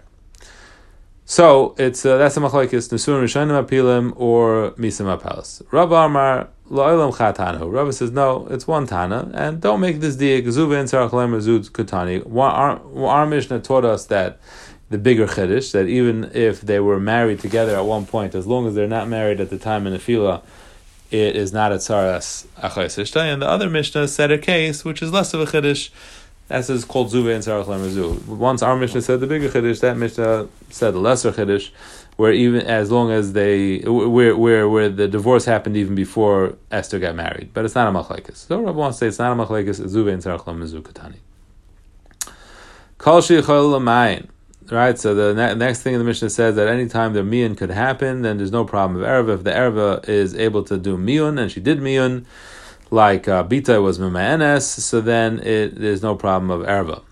So 1.25 1.75
it's 1.79 2.05
uh, 2.05 2.19
that's 2.19 2.37
a 2.37 2.41
machlekes 2.41 2.93
nesuin 2.93 3.23
rishonim 3.23 3.65
apilim 3.65 4.13
or 4.17 4.73
misim 4.73 5.07
apalis. 5.07 5.63
Rabbi 5.71 6.05
Amar 6.05 6.49
lo'ilam 6.71 7.15
chatanu. 7.15 7.73
Rabbi 7.73 7.91
says 7.91 8.11
no, 8.11 8.47
it's 8.51 8.67
one 8.67 8.87
tana, 8.87 9.31
and 9.35 9.61
don't 9.61 9.81
make 9.81 10.01
this 10.01 10.17
diak 10.17 10.45
zuvin 10.47 10.85
sarachlem 10.85 11.35
zud 11.41 11.71
kutani. 11.71 12.25
Our, 12.37 13.07
our 13.07 13.27
Mishnah 13.27 13.61
taught 13.61 13.85
us 13.85 14.07
that 14.07 14.41
the 14.91 14.99
bigger 14.99 15.27
chiddush 15.27 15.73
that 15.73 15.87
even 15.87 16.31
if 16.35 16.61
they 16.61 16.81
were 16.81 17.01
married 17.01 17.41
together 17.41 17.77
at 17.77 17.85
one 17.85 18.05
point, 18.05 18.35
as 18.35 18.47
long 18.47 18.67
as 18.67 18.75
they're 18.75 18.87
not 18.87 19.09
married 19.09 19.41
at 19.41 19.49
the 19.49 19.59
time 19.59 19.87
in 19.87 19.93
the 19.93 19.99
fila, 19.99 20.43
it 21.13 21.37
is 21.37 21.53
not 21.53 21.73
a 21.73 21.77
tzaras 21.77 22.47
achayis 22.59 23.17
And 23.33 23.43
the 23.43 23.49
other 23.49 23.69
Mishnah 23.69 24.09
said 24.09 24.31
a 24.31 24.39
case 24.39 24.85
which 24.85 25.03
is 25.03 25.13
less 25.13 25.35
of 25.35 25.41
a 25.41 25.47
chiddush 25.47 25.91
that 26.49 26.69
is 26.69 26.85
called 26.85 27.11
Zuve 27.11 27.35
and 27.35 27.43
Sarach 27.43 27.65
Lemazu. 27.65 28.27
Once 28.27 28.63
our 28.63 28.77
Mishnah 28.77 29.01
said 29.01 29.21
the 29.21 29.27
bigger 29.27 29.49
Chiddush, 29.49 29.81
that 29.81 29.97
Mishnah 29.97 30.49
said 30.69 30.93
the 30.93 30.99
lesser 30.99 31.33
Chiddush, 31.33 31.71
where 32.17 32.33
even 32.33 32.61
as 32.61 32.91
long 32.91 33.11
as 33.11 33.33
they, 33.33 33.79
where, 33.79 34.37
where, 34.37 34.69
where 34.69 34.89
the 34.91 35.09
divorce 35.09 35.47
happened 35.47 35.79
even 35.79 35.95
before 35.95 36.57
Esther 36.71 36.99
got 36.99 37.15
married. 37.15 37.51
But 37.55 37.65
it's 37.65 37.75
not 37.75 37.89
a 37.89 37.91
Machlekes. 37.91 38.37
So 38.37 38.61
Rabbi 38.61 38.77
wants 38.77 38.99
to 38.99 39.05
say 39.05 39.09
it's 39.09 39.19
not 39.19 39.33
a 39.33 39.35
Machlekes, 39.35 39.81
Zuve 39.81 40.13
and 40.13 40.23
Sarach 40.23 40.45
Lemazu 40.45 40.83
Katani. 40.83 41.21
Kol 42.99 43.23
Lamayin. 43.23 44.29
Right, 44.71 44.99
so 44.99 45.15
the 45.15 45.35
ne- 45.35 45.55
next 45.55 45.83
thing 45.83 45.95
in 45.95 45.99
the 45.99 46.05
Mishnah 46.05 46.31
says 46.31 46.57
that 46.57 46.69
anytime 46.69 47.13
the 47.13 47.21
miyun 47.21 47.57
could 47.57 47.71
happen, 47.71 48.23
then 48.23 48.39
there's 48.39 48.53
no 48.53 48.65
problem 48.65 49.03
of 49.03 49.07
erva. 49.07 49.35
If 49.35 49.45
the 49.45 49.51
erva 49.51 50.09
is 50.09 50.35
able 50.35 50.63
to 50.65 50.79
do 50.79 50.97
miyun, 50.97 51.39
and 51.39 51.51
she 51.51 51.61
did 51.61 51.79
miyun, 51.79 52.25
like 52.93 53.27
uh, 53.27 53.43
Bita 53.43 53.83
was 53.83 53.99
Mima'enes, 53.99 54.63
so 54.63 55.01
then 55.01 55.41
it, 55.41 55.81
there's 55.81 56.03
no 56.03 56.15
problem 56.15 56.51
of 56.51 56.61
Erva. 56.67 57.03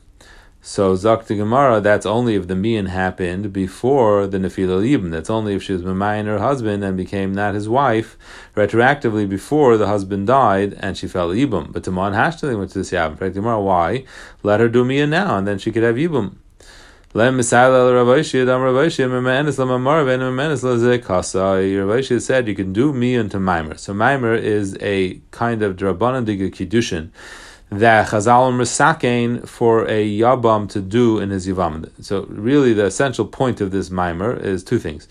So 0.61 0.93
Zakti 0.95 1.39
Gemara, 1.39 1.81
that's 1.81 2.05
only 2.05 2.35
if 2.35 2.47
the 2.47 2.55
Mian 2.55 2.85
happened 2.85 3.51
before 3.51 4.27
the 4.27 4.37
Nefila 4.37 4.87
Yibn. 4.87 5.11
That's 5.11 5.31
only 5.31 5.55
if 5.55 5.63
she 5.63 5.73
was 5.73 5.81
Mamayan 5.81 6.27
her 6.27 6.39
husband 6.39 6.85
and 6.85 6.99
became 6.99 7.33
not 7.33 7.55
his 7.55 7.67
wife 7.67 8.19
retroactively 8.55 9.27
before 9.27 9.79
the 9.79 9.87
husband 9.87 10.27
died 10.27 10.75
and 10.81 10.99
she 10.99 11.09
fell 11.09 11.31
Yibum. 11.31 11.73
But 11.73 11.85
Taman 11.85 12.13
Hashtaling 12.13 12.59
went 12.59 12.73
to 12.73 12.81
this 12.81 12.91
Yabim. 12.91 13.63
Why? 13.63 14.05
Let 14.43 14.61
her 14.61 14.69
do 14.69 14.85
Mian 14.85 15.09
now 15.09 15.39
and 15.39 15.47
then 15.47 15.59
she 15.59 15.73
could 15.73 15.83
have 15.83 15.97
Yibum. 15.97 16.35
Ravashi 21.75 22.21
said 22.23 22.47
you 22.47 22.55
can 22.55 22.73
do 22.73 22.93
me 22.93 23.17
into 23.17 23.39
Maimer. 23.39 23.77
So 23.77 23.93
Maimer 23.93 24.39
is 24.41 24.77
a 24.81 25.21
kind 25.33 25.63
of 25.63 25.75
Drabanan 25.75 26.25
Diga 26.25 26.53
Kiddushin 26.53 27.11
that 27.71 28.11
Chazal 28.11 28.53
Misakein 28.53 29.49
for 29.49 29.89
a 29.89 30.09
Yabam 30.09 30.69
to 30.69 30.81
do 30.81 31.19
in 31.19 31.31
his 31.31 31.49
Yavam. 31.49 31.91
So 32.01 32.27
really 32.27 32.75
the 32.75 32.85
essential 32.85 33.27
point 33.27 33.61
of 33.61 33.73
this 33.73 33.89
Maimer 33.91 34.41
is 34.41 34.63
two 34.63 34.79
things. 34.79 35.09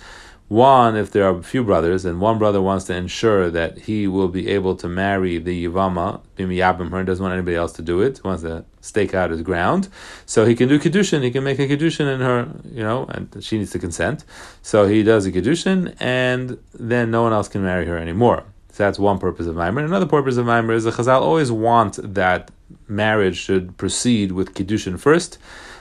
One, 0.49 0.95
if 0.95 1.11
there 1.11 1.25
are 1.25 1.37
a 1.37 1.43
few 1.43 1.63
brothers, 1.63 2.05
and 2.05 2.19
one 2.19 2.39
brother 2.39 2.59
wants 2.59 2.85
to 2.85 2.95
ensure 2.95 3.51
that 3.51 3.81
he 3.81 4.07
will 4.07 4.29
be 4.29 4.49
able 4.49 4.75
to 4.77 4.87
marry 4.87 5.37
the 5.37 5.67
Yivama, 5.67 6.21
Bimiyabim 6.37 6.89
her, 6.89 7.03
doesn't 7.03 7.21
want 7.21 7.33
anybody 7.33 7.55
else 7.55 7.71
to 7.73 7.83
do 7.83 8.01
it, 8.01 8.23
wants 8.23 8.41
to 8.41 8.65
stake 8.81 9.13
out 9.13 9.29
his 9.29 9.43
ground. 9.43 9.89
So 10.25 10.45
he 10.45 10.55
can 10.55 10.67
do 10.67 10.79
Kedushin, 10.79 11.21
he 11.21 11.29
can 11.29 11.43
make 11.43 11.59
a 11.59 11.67
Kedushin 11.67 12.11
in 12.11 12.21
her, 12.21 12.49
you 12.65 12.81
know, 12.81 13.05
and 13.09 13.43
she 13.43 13.59
needs 13.59 13.69
to 13.73 13.79
consent. 13.79 14.25
So 14.63 14.87
he 14.87 15.03
does 15.03 15.27
a 15.27 15.31
Kedushin, 15.31 15.95
and 15.99 16.57
then 16.73 17.11
no 17.11 17.21
one 17.21 17.31
else 17.31 17.47
can 17.47 17.61
marry 17.61 17.85
her 17.85 17.99
anymore. 17.99 18.43
So 18.71 18.85
that's 18.85 18.97
one 18.97 19.19
purpose 19.19 19.45
of 19.45 19.55
Maimer. 19.55 19.85
Another 19.85 20.07
purpose 20.07 20.37
of 20.37 20.47
Maimer 20.47 20.73
is 20.73 20.83
the 20.83 20.89
Chazal 20.89 21.21
always 21.21 21.51
want 21.51 21.99
that 22.15 22.49
marriage 22.87 23.37
should 23.37 23.77
proceed 23.77 24.31
with 24.31 24.55
Kedushin 24.55 24.99
first. 24.99 25.37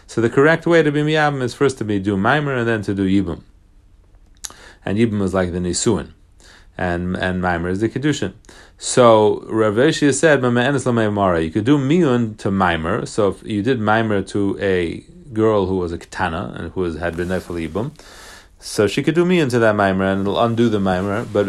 So 0.06 0.20
the 0.20 0.28
correct 0.28 0.66
way 0.66 0.82
to 0.82 0.92
be 0.92 1.00
Miyabim 1.00 1.40
is 1.40 1.54
first 1.54 1.78
to 1.78 1.86
be 1.86 1.98
do 1.98 2.18
Maimer 2.18 2.58
and 2.58 2.68
then 2.68 2.82
to 2.82 2.94
do 2.94 3.08
Yibum 3.08 3.44
and 4.88 4.96
Yibum 4.96 5.20
is 5.20 5.34
like 5.34 5.52
the 5.52 5.58
Nisuin, 5.58 6.12
and 6.78 7.14
and 7.14 7.42
Maimer 7.42 7.70
is 7.70 7.80
the 7.80 7.90
Kedushin. 7.90 8.32
So 8.78 9.42
Rav 9.42 9.74
Ashi 9.74 10.14
said, 10.14 10.42
you 10.42 11.50
could 11.50 11.64
do 11.66 11.76
Miyun 11.76 12.38
to 12.38 12.48
Maimer. 12.50 13.06
So 13.06 13.28
if 13.28 13.42
you 13.42 13.62
did 13.62 13.80
Maimer 13.80 14.26
to 14.28 14.58
a 14.58 15.04
girl 15.34 15.66
who 15.66 15.76
was 15.76 15.92
a 15.92 15.98
Ketana 15.98 16.58
and 16.58 16.72
who 16.72 16.80
was, 16.80 16.96
had 16.96 17.18
been 17.18 17.28
Nefel 17.28 17.68
Yibum, 17.68 17.90
so 18.60 18.86
she 18.86 19.02
could 19.02 19.14
do 19.14 19.26
me 19.26 19.40
into 19.40 19.58
that 19.58 19.76
mimer 19.76 20.06
and 20.06 20.22
it'll 20.22 20.40
undo 20.42 20.70
the 20.70 20.80
mimer. 20.80 21.26
But 21.26 21.48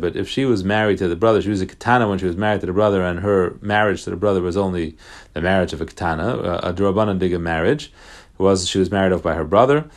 but 0.00 0.16
if 0.16 0.28
she 0.28 0.44
was 0.44 0.62
married 0.62 0.98
to 0.98 1.08
the 1.08 1.16
brother, 1.16 1.42
she 1.42 1.50
was 1.50 1.60
a 1.60 1.66
katana 1.66 2.08
when 2.08 2.20
she 2.20 2.26
was 2.26 2.36
married 2.36 2.60
to 2.60 2.66
the 2.66 2.72
brother, 2.72 3.02
and 3.02 3.18
her 3.18 3.56
marriage 3.60 4.04
to 4.04 4.10
the 4.10 4.16
brother 4.16 4.40
was 4.40 4.56
only 4.56 4.96
the 5.32 5.40
marriage 5.40 5.72
of 5.72 5.80
a 5.80 5.86
katana, 5.86 6.36
a, 6.36 6.68
a 6.68 6.72
diga 6.72 7.40
marriage. 7.40 7.92
Was 8.38 8.68
she 8.68 8.78
was 8.78 8.92
married 8.92 9.12
off 9.12 9.24
by 9.24 9.34
her 9.34 9.44
brother? 9.44 9.90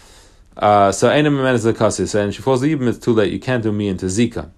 Uh, 0.57 0.91
so 0.91 1.09
Einim 1.09 1.53
is 1.53 1.63
the 1.63 1.73
Kasi. 1.73 2.03
And 2.19 2.33
she 2.33 2.41
falls 2.41 2.61
Yibum, 2.61 2.87
it's 2.87 2.99
too 2.99 3.13
late. 3.13 3.31
You 3.33 3.39
can't 3.39 3.63
do 3.63 3.71
me 3.71 3.87
into 3.87 4.05
Zika. 4.05 4.49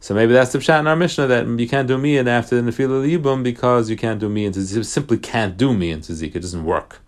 So 0.00 0.14
maybe 0.14 0.32
that's 0.32 0.52
the 0.52 0.58
pshat 0.58 0.78
in 0.80 0.86
our 0.86 0.94
Mishnah 0.94 1.26
that 1.26 1.46
you 1.46 1.68
can't 1.68 1.88
do 1.88 1.98
me 1.98 2.18
in 2.18 2.28
after 2.28 2.60
the 2.60 2.70
Nefila 2.70 3.04
Yibum 3.04 3.42
because 3.42 3.90
you 3.90 3.96
can't 3.96 4.20
do 4.20 4.28
me 4.28 4.44
into 4.44 4.60
Zika. 4.60 4.84
simply 4.84 5.18
can't 5.18 5.56
do 5.56 5.74
me 5.74 5.90
into 5.90 6.12
Zika. 6.12 6.36
It 6.36 6.40
doesn't 6.42 6.64
work. 6.64 7.00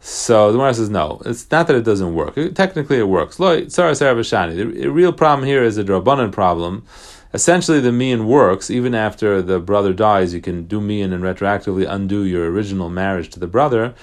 So 0.00 0.48
the 0.48 0.58
Gemara 0.58 0.74
says 0.74 0.90
no. 0.90 1.22
It's 1.24 1.50
not 1.50 1.66
that 1.66 1.76
it 1.76 1.84
doesn't 1.84 2.14
work. 2.14 2.36
It, 2.36 2.54
technically, 2.54 2.98
it 2.98 3.08
works. 3.08 3.38
The 3.38 4.90
real 4.92 5.12
problem 5.14 5.48
here 5.48 5.62
is 5.62 5.78
a 5.78 5.84
drabanan 5.84 6.30
problem. 6.30 6.84
Essentially, 7.32 7.80
the 7.80 7.90
mian 7.90 8.26
works 8.26 8.70
even 8.70 8.94
after 8.94 9.40
the 9.40 9.58
brother 9.58 9.94
dies. 9.94 10.34
You 10.34 10.42
can 10.42 10.66
do 10.66 10.82
mian 10.82 11.14
and 11.14 11.24
retroactively 11.24 11.86
undo 11.88 12.22
your 12.22 12.50
original 12.50 12.90
marriage 12.90 13.30
to 13.30 13.40
the 13.40 13.46
brother. 13.46 13.94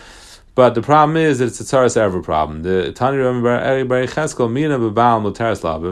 But 0.53 0.75
the 0.75 0.81
problem 0.81 1.15
is 1.15 1.39
that 1.39 1.45
it's 1.45 1.61
a 1.61 1.63
tzaras 1.63 1.95
ever 1.95 2.21
problem. 2.21 2.63
The 2.63 2.91
Tani 2.91 3.17
Cheskel. 3.17 4.49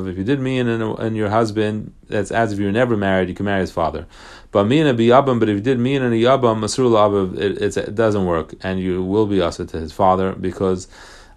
If 0.10 0.18
you 0.18 0.24
did 0.25 0.39
mian 0.42 0.68
and 0.68 1.16
your 1.16 1.30
husband, 1.30 1.94
that's 2.08 2.30
as 2.32 2.51
if 2.51 2.60
you 2.60 2.66
were 2.66 2.72
never 2.72 2.98
married. 2.98 3.30
You 3.30 3.36
can 3.36 3.46
marry 3.46 3.62
his 3.62 3.72
father. 3.72 4.06
But 4.51 4.66
mina. 4.66 4.94
But 4.94 5.50
if 5.50 5.56
you 5.56 5.62
did 5.62 5.80
mean 5.80 6.01
and 6.01 6.13
a 6.13 6.18
yabam 6.18 7.38
it, 7.39 7.78
it 7.78 7.96
doesn't 7.96 8.25
work, 8.25 8.54
and 8.62 8.82
you 8.82 9.01
will 9.01 9.28
be 9.28 9.42
asa 9.42 9.66
to 9.66 9.80
his 9.80 9.94
father 9.94 10.34
because 10.34 10.88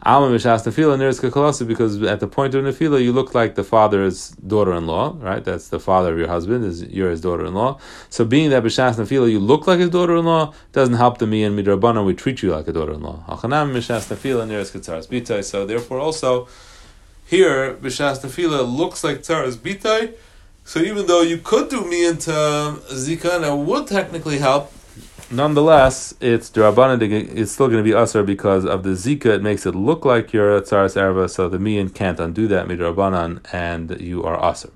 Alma 0.04 0.34
Mishas 0.34 0.64
Nefila 0.66 0.98
Kakalosi, 0.98 1.66
because 1.66 2.02
at 2.02 2.18
the 2.18 2.26
point 2.26 2.56
of 2.56 2.64
Nefila, 2.64 3.00
you 3.00 3.12
look 3.12 3.36
like 3.36 3.54
the 3.54 3.62
father's 3.62 4.30
daughter 4.30 4.72
in 4.72 4.84
law, 4.88 5.16
right? 5.20 5.44
That's 5.44 5.68
the 5.68 5.78
father 5.78 6.12
of 6.12 6.18
your 6.18 6.26
husband, 6.26 6.64
is 6.64 6.82
you're 6.82 7.10
his 7.10 7.20
daughter 7.20 7.46
in 7.46 7.54
law. 7.54 7.78
So, 8.10 8.24
being 8.24 8.50
that 8.50 8.64
Bishas 8.64 8.96
Nefila, 8.96 9.30
you 9.30 9.38
look 9.38 9.68
like 9.68 9.78
his 9.78 9.90
daughter 9.90 10.16
in 10.16 10.24
law, 10.24 10.54
doesn't 10.72 10.96
help 10.96 11.18
the 11.18 11.26
me 11.28 11.44
and 11.44 11.56
Midrabana, 11.56 12.04
we 12.04 12.14
treat 12.14 12.42
you 12.42 12.50
like 12.50 12.66
a 12.66 12.72
daughter 12.72 12.94
in 12.94 13.00
law. 13.00 13.22
Achanam 13.28 13.72
Mishas 13.72 14.12
Nefila 14.12 14.44
Neris 14.48 14.72
Katzaras 14.72 15.06
Bitai. 15.06 15.44
So, 15.44 15.64
therefore, 15.66 16.00
also, 16.00 16.48
here, 17.24 17.74
Bishas 17.74 18.22
Nefila 18.22 18.76
looks 18.76 19.04
like 19.04 19.18
Tzaras 19.18 19.56
Bitai. 19.56 20.14
So, 20.64 20.80
even 20.80 21.06
though 21.06 21.22
you 21.22 21.38
could 21.38 21.68
do 21.68 21.84
me 21.88 22.06
into 22.06 22.32
Zika, 22.32 23.36
and 23.36 23.44
it 23.44 23.56
would 23.56 23.86
technically 23.86 24.38
help, 24.38 24.72
nonetheless, 25.30 26.14
it's 26.20 26.50
Durabanan, 26.50 27.00
it's 27.36 27.52
still 27.52 27.68
going 27.68 27.82
to 27.82 27.84
be 27.84 27.90
Usr 27.90 28.24
because 28.24 28.64
of 28.64 28.82
the 28.82 28.90
Zika, 28.90 29.26
it 29.26 29.42
makes 29.42 29.66
it 29.66 29.74
look 29.74 30.04
like 30.04 30.32
you're 30.32 30.56
a 30.56 30.62
Tsaras 30.62 30.96
Erva, 30.96 31.28
so 31.28 31.48
the 31.48 31.58
Mian 31.58 31.88
can't 31.88 32.20
undo 32.20 32.46
that, 32.48 32.66
Midrabanan, 32.66 33.40
and 33.52 34.00
you 34.00 34.22
are 34.24 34.38
Usr. 34.38 34.70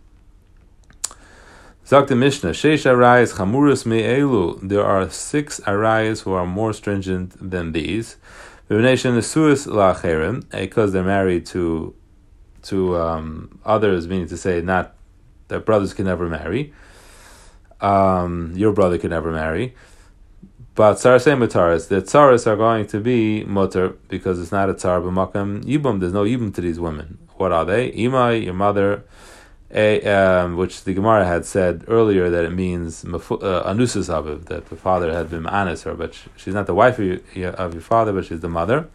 Zakta 1.86 2.16
Mishnah, 2.18 2.50
Sheish 2.50 2.84
Arayas 2.84 3.36
Chamurus 3.36 3.86
Me'elu. 3.86 4.58
There 4.60 4.84
are 4.84 5.08
six 5.08 5.60
Arayas 5.60 6.24
who 6.24 6.32
are 6.32 6.44
more 6.44 6.72
stringent 6.72 7.34
than 7.38 7.70
these. 7.70 8.16
Because 8.68 8.92
they're 10.92 11.04
married 11.04 11.46
to 11.46 11.94
to 12.62 12.96
um, 12.96 13.60
others, 13.64 14.08
meaning 14.08 14.26
to 14.26 14.36
say 14.36 14.60
not 14.60 14.96
that 15.46 15.64
brothers 15.64 15.94
can 15.94 16.06
never 16.06 16.28
marry. 16.28 16.72
Um, 17.80 18.52
your 18.56 18.72
brother 18.72 18.98
can 18.98 19.10
never 19.10 19.30
marry. 19.30 19.76
But 20.76 20.96
Sarasei 20.96 21.34
Mutaris, 21.34 21.88
the 21.88 22.02
Tsaras 22.02 22.46
are 22.46 22.54
going 22.54 22.86
to 22.88 23.00
be 23.00 23.46
Mutar 23.48 23.96
because 24.08 24.38
it's 24.38 24.52
not 24.52 24.68
a 24.68 24.74
Tsar 24.74 25.00
b'makam 25.00 25.64
Yibum. 25.64 26.00
There's 26.00 26.12
no 26.12 26.24
Yibum 26.24 26.54
to 26.54 26.60
these 26.60 26.78
women. 26.78 27.16
What 27.36 27.50
are 27.50 27.64
they? 27.64 27.92
Imai, 27.92 28.44
your 28.44 28.52
mother, 28.52 29.02
a, 29.70 30.04
um, 30.04 30.58
which 30.58 30.84
the 30.84 30.92
Gemara 30.92 31.24
had 31.24 31.46
said 31.46 31.84
earlier 31.88 32.28
that 32.28 32.44
it 32.44 32.52
means 32.52 33.06
uh, 33.06 33.08
Anusus 33.08 34.10
Aviv, 34.10 34.44
that 34.46 34.66
the 34.66 34.76
father 34.76 35.10
had 35.14 35.30
been 35.30 35.46
honest 35.46 35.84
her, 35.84 35.94
but 35.94 36.14
she's 36.36 36.52
not 36.52 36.66
the 36.66 36.74
wife 36.74 36.98
of 36.98 37.06
your, 37.34 37.50
of 37.52 37.72
your 37.72 37.80
father, 37.80 38.12
but 38.12 38.26
she's 38.26 38.40
the 38.40 38.48
mother. 38.50 38.86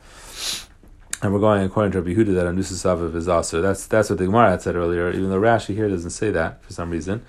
And 1.24 1.34
we're 1.34 1.40
going 1.40 1.64
according 1.64 1.94
to 1.94 2.02
Rabbi 2.02 2.14
Huda 2.14 2.36
that 2.36 2.46
Anusus 2.46 2.86
Aviv 2.86 3.16
is 3.16 3.28
also. 3.28 3.60
That's 3.60 3.88
that's 3.88 4.12
what 4.12 4.20
the 4.20 4.26
Gemara 4.26 4.52
had 4.52 4.62
said 4.62 4.76
earlier, 4.76 5.10
even 5.10 5.32
though 5.32 5.42
Rashi 5.42 5.74
here 5.74 5.90
doesn't 5.90 6.12
say 6.12 6.30
that 6.30 6.64
for 6.64 6.74
some 6.74 6.92
reason. 6.92 7.26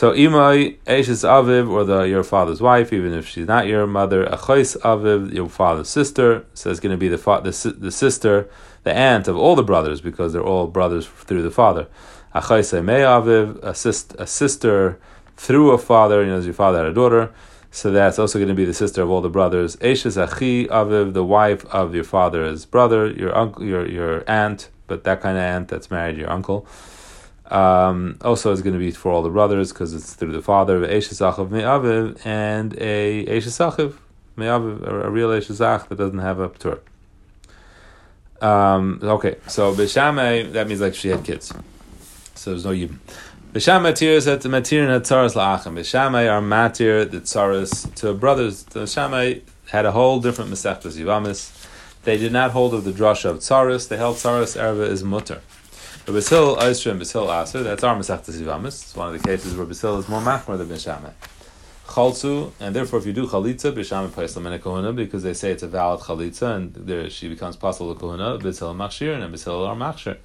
So 0.00 0.12
imai 0.12 0.78
Eishes 0.86 1.28
Aviv, 1.28 1.68
or 1.68 1.84
the 1.84 2.04
your 2.04 2.24
father's 2.24 2.62
wife, 2.62 2.90
even 2.90 3.12
if 3.12 3.28
she's 3.28 3.46
not 3.46 3.66
your 3.66 3.86
mother, 3.86 4.24
Achais 4.24 4.74
Aviv, 4.80 5.30
your 5.30 5.50
father's 5.50 5.90
sister. 5.90 6.46
So 6.54 6.70
it's 6.70 6.80
going 6.80 6.92
to 6.92 6.96
be 6.96 7.08
the, 7.08 7.18
fa- 7.18 7.42
the 7.44 7.74
the 7.78 7.90
sister, 7.90 8.48
the 8.82 8.94
aunt 8.94 9.28
of 9.28 9.36
all 9.36 9.54
the 9.56 9.62
brothers, 9.62 10.00
because 10.00 10.32
they're 10.32 10.42
all 10.42 10.68
brothers 10.68 11.06
through 11.06 11.42
the 11.42 11.50
father. 11.50 11.86
Achais 12.34 12.72
Me 12.82 12.94
Aviv, 12.94 13.62
a, 13.62 14.22
a 14.22 14.26
sister 14.26 14.98
through 15.36 15.72
a 15.72 15.76
father. 15.76 16.22
You 16.22 16.30
know, 16.30 16.38
as 16.38 16.46
your 16.46 16.54
father 16.54 16.78
had 16.78 16.86
a 16.86 16.94
daughter. 16.94 17.30
So 17.70 17.90
that's 17.90 18.18
also 18.18 18.38
going 18.38 18.48
to 18.48 18.54
be 18.54 18.64
the 18.64 18.72
sister 18.72 19.02
of 19.02 19.10
all 19.10 19.20
the 19.20 19.28
brothers. 19.28 19.76
Eishes 19.76 20.16
Achi 20.16 20.66
Aviv, 20.68 21.12
the 21.12 21.26
wife 21.26 21.66
of 21.66 21.94
your 21.94 22.04
father's 22.04 22.64
brother, 22.64 23.06
your 23.06 23.36
uncle, 23.36 23.64
your 23.64 23.86
your 23.86 24.24
aunt, 24.26 24.70
but 24.86 25.04
that 25.04 25.20
kind 25.20 25.36
of 25.36 25.44
aunt 25.44 25.68
that's 25.68 25.90
married 25.90 26.16
your 26.16 26.30
uncle. 26.30 26.66
Um, 27.50 28.16
also, 28.22 28.52
it's 28.52 28.62
going 28.62 28.74
to 28.74 28.78
be 28.78 28.92
for 28.92 29.10
all 29.10 29.22
the 29.22 29.30
brothers 29.30 29.72
because 29.72 29.92
it's 29.92 30.14
through 30.14 30.32
the 30.32 30.42
father 30.42 30.82
of 30.82 30.88
Eshesachav 30.88 31.50
Me'aviv 31.50 32.24
and 32.24 32.74
a 32.78 33.26
Eshesachav 33.26 33.94
Me'aviv, 34.36 34.86
a 34.86 35.10
real 35.10 35.30
Eshesach 35.30 35.88
that 35.88 35.98
doesn't 35.98 36.20
have 36.20 36.38
a 36.38 36.48
Ptur. 36.48 36.78
Um, 38.40 39.00
okay, 39.02 39.36
so 39.48 39.74
B'Shamay, 39.74 40.52
that 40.52 40.68
means 40.68 40.80
like 40.80 40.94
she 40.94 41.08
had 41.08 41.24
kids. 41.24 41.52
So 42.36 42.50
there's 42.50 42.64
no 42.64 42.70
Yibim. 42.70 42.98
B'Shamay 43.52 43.92
Matir 43.92 44.22
said 44.22 44.40
to 44.42 44.48
Matir 44.48 44.88
and 44.88 45.04
Tzaras 45.04 45.34
La'achim. 45.34 45.74
B'Shamay 45.74 46.32
are 46.32 46.40
Matir, 46.40 47.10
the 47.10 47.20
Tzaras, 47.20 47.92
to 47.96 48.14
brothers. 48.14 48.62
The 48.62 48.80
B'Shamay 48.80 49.42
had 49.70 49.86
a 49.86 49.92
whole 49.92 50.20
different 50.20 50.52
Masechtas 50.52 50.96
Yivamis. 50.96 51.56
They 52.04 52.16
did 52.16 52.32
not 52.32 52.52
hold 52.52 52.74
of 52.74 52.84
the 52.84 52.92
drasha 52.92 53.26
of 53.26 53.38
Tzaras, 53.38 53.88
they 53.88 53.96
held 53.96 54.16
Tzaras 54.16 54.56
Erva 54.58 54.88
is 54.88 55.02
Mutter. 55.02 55.42
Rabbi 56.06 56.20
Sil 56.24 56.56
Oisra 56.56 56.92
and 56.92 56.98
Basil 56.98 57.30
Aser, 57.30 57.62
that's 57.62 57.84
our 57.84 57.94
Masechta 57.94 58.30
Zivamis. 58.30 58.68
It's 58.68 58.96
one 58.96 59.14
of 59.14 59.20
the 59.20 59.28
cases 59.28 59.54
where 59.54 59.66
Basil 59.66 59.98
is 59.98 60.08
more 60.08 60.22
machmer 60.22 60.56
than 60.56 60.66
Bishameh. 60.66 61.12
Chalzu, 61.86 62.52
and 62.58 62.74
therefore 62.74 63.00
if 63.00 63.06
you 63.06 63.12
do 63.12 63.26
Chalitza, 63.26 63.70
Bishameh 63.70 64.08
Paislam 64.08 64.46
and 64.46 64.62
Kohuna, 64.62 64.96
because 64.96 65.22
they 65.22 65.34
say 65.34 65.50
it's 65.50 65.62
a 65.62 65.68
valid 65.68 66.00
Chalitza, 66.00 66.56
and 66.56 66.74
there 66.74 67.10
she 67.10 67.28
becomes 67.28 67.54
possible 67.54 67.94
Kohuna, 67.94 68.42
Basil 68.42 68.74
Machshir, 68.74 69.22
and 69.22 69.30
Basil 69.30 69.62
are 69.62 69.76
Machshir. 69.76 70.16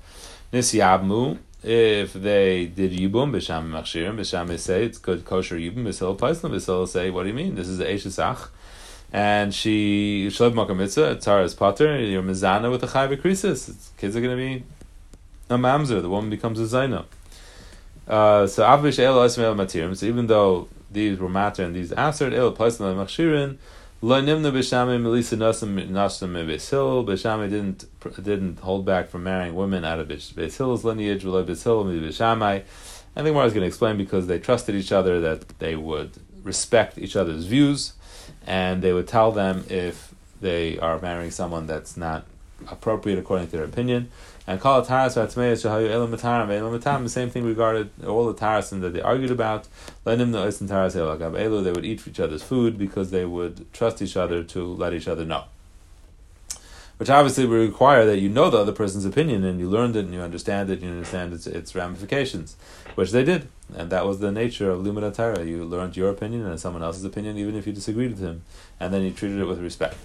Nisyabmu, 0.53 1.39
if 1.61 2.13
they 2.13 2.67
did 2.67 2.93
Yibum, 2.93 3.31
Bishameh 3.31 3.69
Machshir, 3.69 4.15
Bishameh 4.15 4.57
say 4.57 4.85
it's 4.85 4.97
good 4.97 5.25
kosher 5.25 5.57
Yibum, 5.57 5.83
Basil 5.83 6.15
Paislam, 6.15 6.53
Basil 6.53 6.87
say, 6.87 7.09
what 7.09 7.23
do 7.23 7.29
you 7.29 7.35
mean? 7.35 7.55
This 7.55 7.67
is 7.67 7.81
Eishesach 7.81 8.47
and 9.11 9.53
she 9.53 10.27
Shalab 10.29 10.53
Makam 10.53 10.77
Mitzvah, 10.77 11.15
Tara 11.15 11.43
is 11.43 11.53
Potter, 11.53 11.99
you're 11.99 12.23
Mizana 12.23 12.71
with 12.71 12.83
a 12.83 12.87
Chayv 12.87 13.15
Krisis. 13.21 13.89
Kids 13.97 14.15
are 14.15 14.21
going 14.21 14.31
to 14.31 14.37
be 14.37 14.63
a 15.49 15.57
mamzer, 15.57 16.01
the 16.01 16.09
woman 16.09 16.29
becomes 16.29 16.59
a 16.59 16.63
zaina. 16.63 17.05
Uh, 18.07 18.45
so 18.47 18.63
avish 18.63 18.99
el 18.99 19.15
matirim. 19.55 19.95
So 19.95 20.05
even 20.05 20.27
though 20.27 20.67
these 20.91 21.19
were 21.19 21.29
matter 21.29 21.63
and 21.63 21.75
these 21.75 21.91
answered 21.91 22.33
el 22.33 22.53
plaisna 22.53 22.95
machshirin, 22.95 23.57
lo 24.01 24.21
nimna 24.21 24.51
b'shamay 24.51 25.01
melisa 25.01 25.37
nasim 25.37 25.89
nasim 25.89 26.33
beishil. 26.33 27.05
B'shamay 27.05 27.49
didn't 27.49 27.85
didn't 28.23 28.59
hold 28.59 28.85
back 28.85 29.09
from 29.09 29.23
marrying 29.23 29.55
women 29.55 29.83
out 29.83 29.99
of 29.99 30.07
Beishil's 30.07 30.83
lineage. 30.83 31.23
Lo 31.23 31.43
beishil 31.43 31.85
b'shamay. 31.85 32.63
I 33.17 33.23
think 33.23 33.33
what 33.33 33.41
I 33.41 33.45
was 33.45 33.53
going 33.53 33.61
to 33.61 33.67
explain 33.67 33.97
because 33.97 34.27
they 34.27 34.39
trusted 34.39 34.75
each 34.75 34.91
other 34.91 35.21
that 35.21 35.57
they 35.59 35.75
would 35.75 36.11
respect 36.43 36.97
each 36.97 37.15
other's 37.15 37.45
views, 37.45 37.93
and 38.45 38.81
they 38.81 38.91
would 38.91 39.07
tell 39.07 39.31
them 39.31 39.63
if 39.69 40.13
they 40.41 40.77
are 40.79 40.99
marrying 40.99 41.31
someone 41.31 41.65
that's 41.65 41.95
not 41.95 42.25
appropriate 42.69 43.17
according 43.17 43.47
to 43.47 43.57
their 43.57 43.65
opinion. 43.65 44.11
And 44.47 44.61
call 44.61 44.81
it 44.81 44.85
taras 44.85 45.15
v'atzmeis 45.15 45.63
shahayu 45.63 45.89
elam 45.89 46.11
mataram 46.11 46.47
ve'elam. 46.47 47.03
The 47.03 47.09
same 47.09 47.29
thing 47.31 47.45
regarded 47.45 47.89
all 48.05 48.27
the 48.27 48.33
tarasim 48.33 48.81
that 48.81 48.93
they 48.93 49.01
argued 49.01 49.31
about. 49.31 49.67
Lenim 50.05 50.29
no 50.29 50.45
isin 50.45 50.67
taras 50.67 50.95
elu. 50.95 51.63
They 51.63 51.71
would 51.71 51.85
eat 51.85 52.07
each 52.07 52.19
other's 52.19 52.43
food 52.43 52.77
because 52.77 53.09
they 53.09 53.25
would 53.25 53.71
trust 53.73 54.01
each 54.01 54.15
other 54.15 54.43
to 54.43 54.63
let 54.63 54.93
each 54.93 55.07
other 55.07 55.25
know. 55.25 55.45
Which 56.97 57.09
obviously 57.09 57.45
would 57.45 57.57
require 57.57 58.05
that 58.05 58.19
you 58.19 58.29
know 58.29 58.49
the 58.49 58.59
other 58.59 58.71
person's 58.71 59.03
opinion 59.03 59.43
and 59.43 59.59
you 59.59 59.67
learned 59.67 59.97
it 59.97 60.05
and 60.05 60.13
you 60.13 60.21
understand 60.21 60.69
it 60.69 60.79
and 60.79 60.83
you 60.83 60.89
understand 60.91 61.33
its, 61.33 61.45
its 61.45 61.75
ramifications, 61.75 62.55
which 62.93 63.11
they 63.11 63.23
did. 63.23 63.49
And 63.75 63.89
that 63.89 64.05
was 64.05 64.19
the 64.19 64.31
nature 64.31 64.69
of 64.69 64.81
Lumina 64.81 65.11
Torah. 65.11 65.43
You 65.43 65.65
learned 65.65 65.97
your 65.97 66.09
opinion 66.09 66.45
and 66.45 66.59
someone 66.59 66.83
else's 66.83 67.03
opinion, 67.03 67.37
even 67.37 67.55
if 67.55 67.67
you 67.67 67.73
disagreed 67.73 68.11
with 68.11 68.19
him, 68.19 68.43
and 68.79 68.93
then 68.93 69.01
you 69.01 69.11
treated 69.11 69.39
it 69.39 69.45
with 69.45 69.59
respect. 69.59 69.97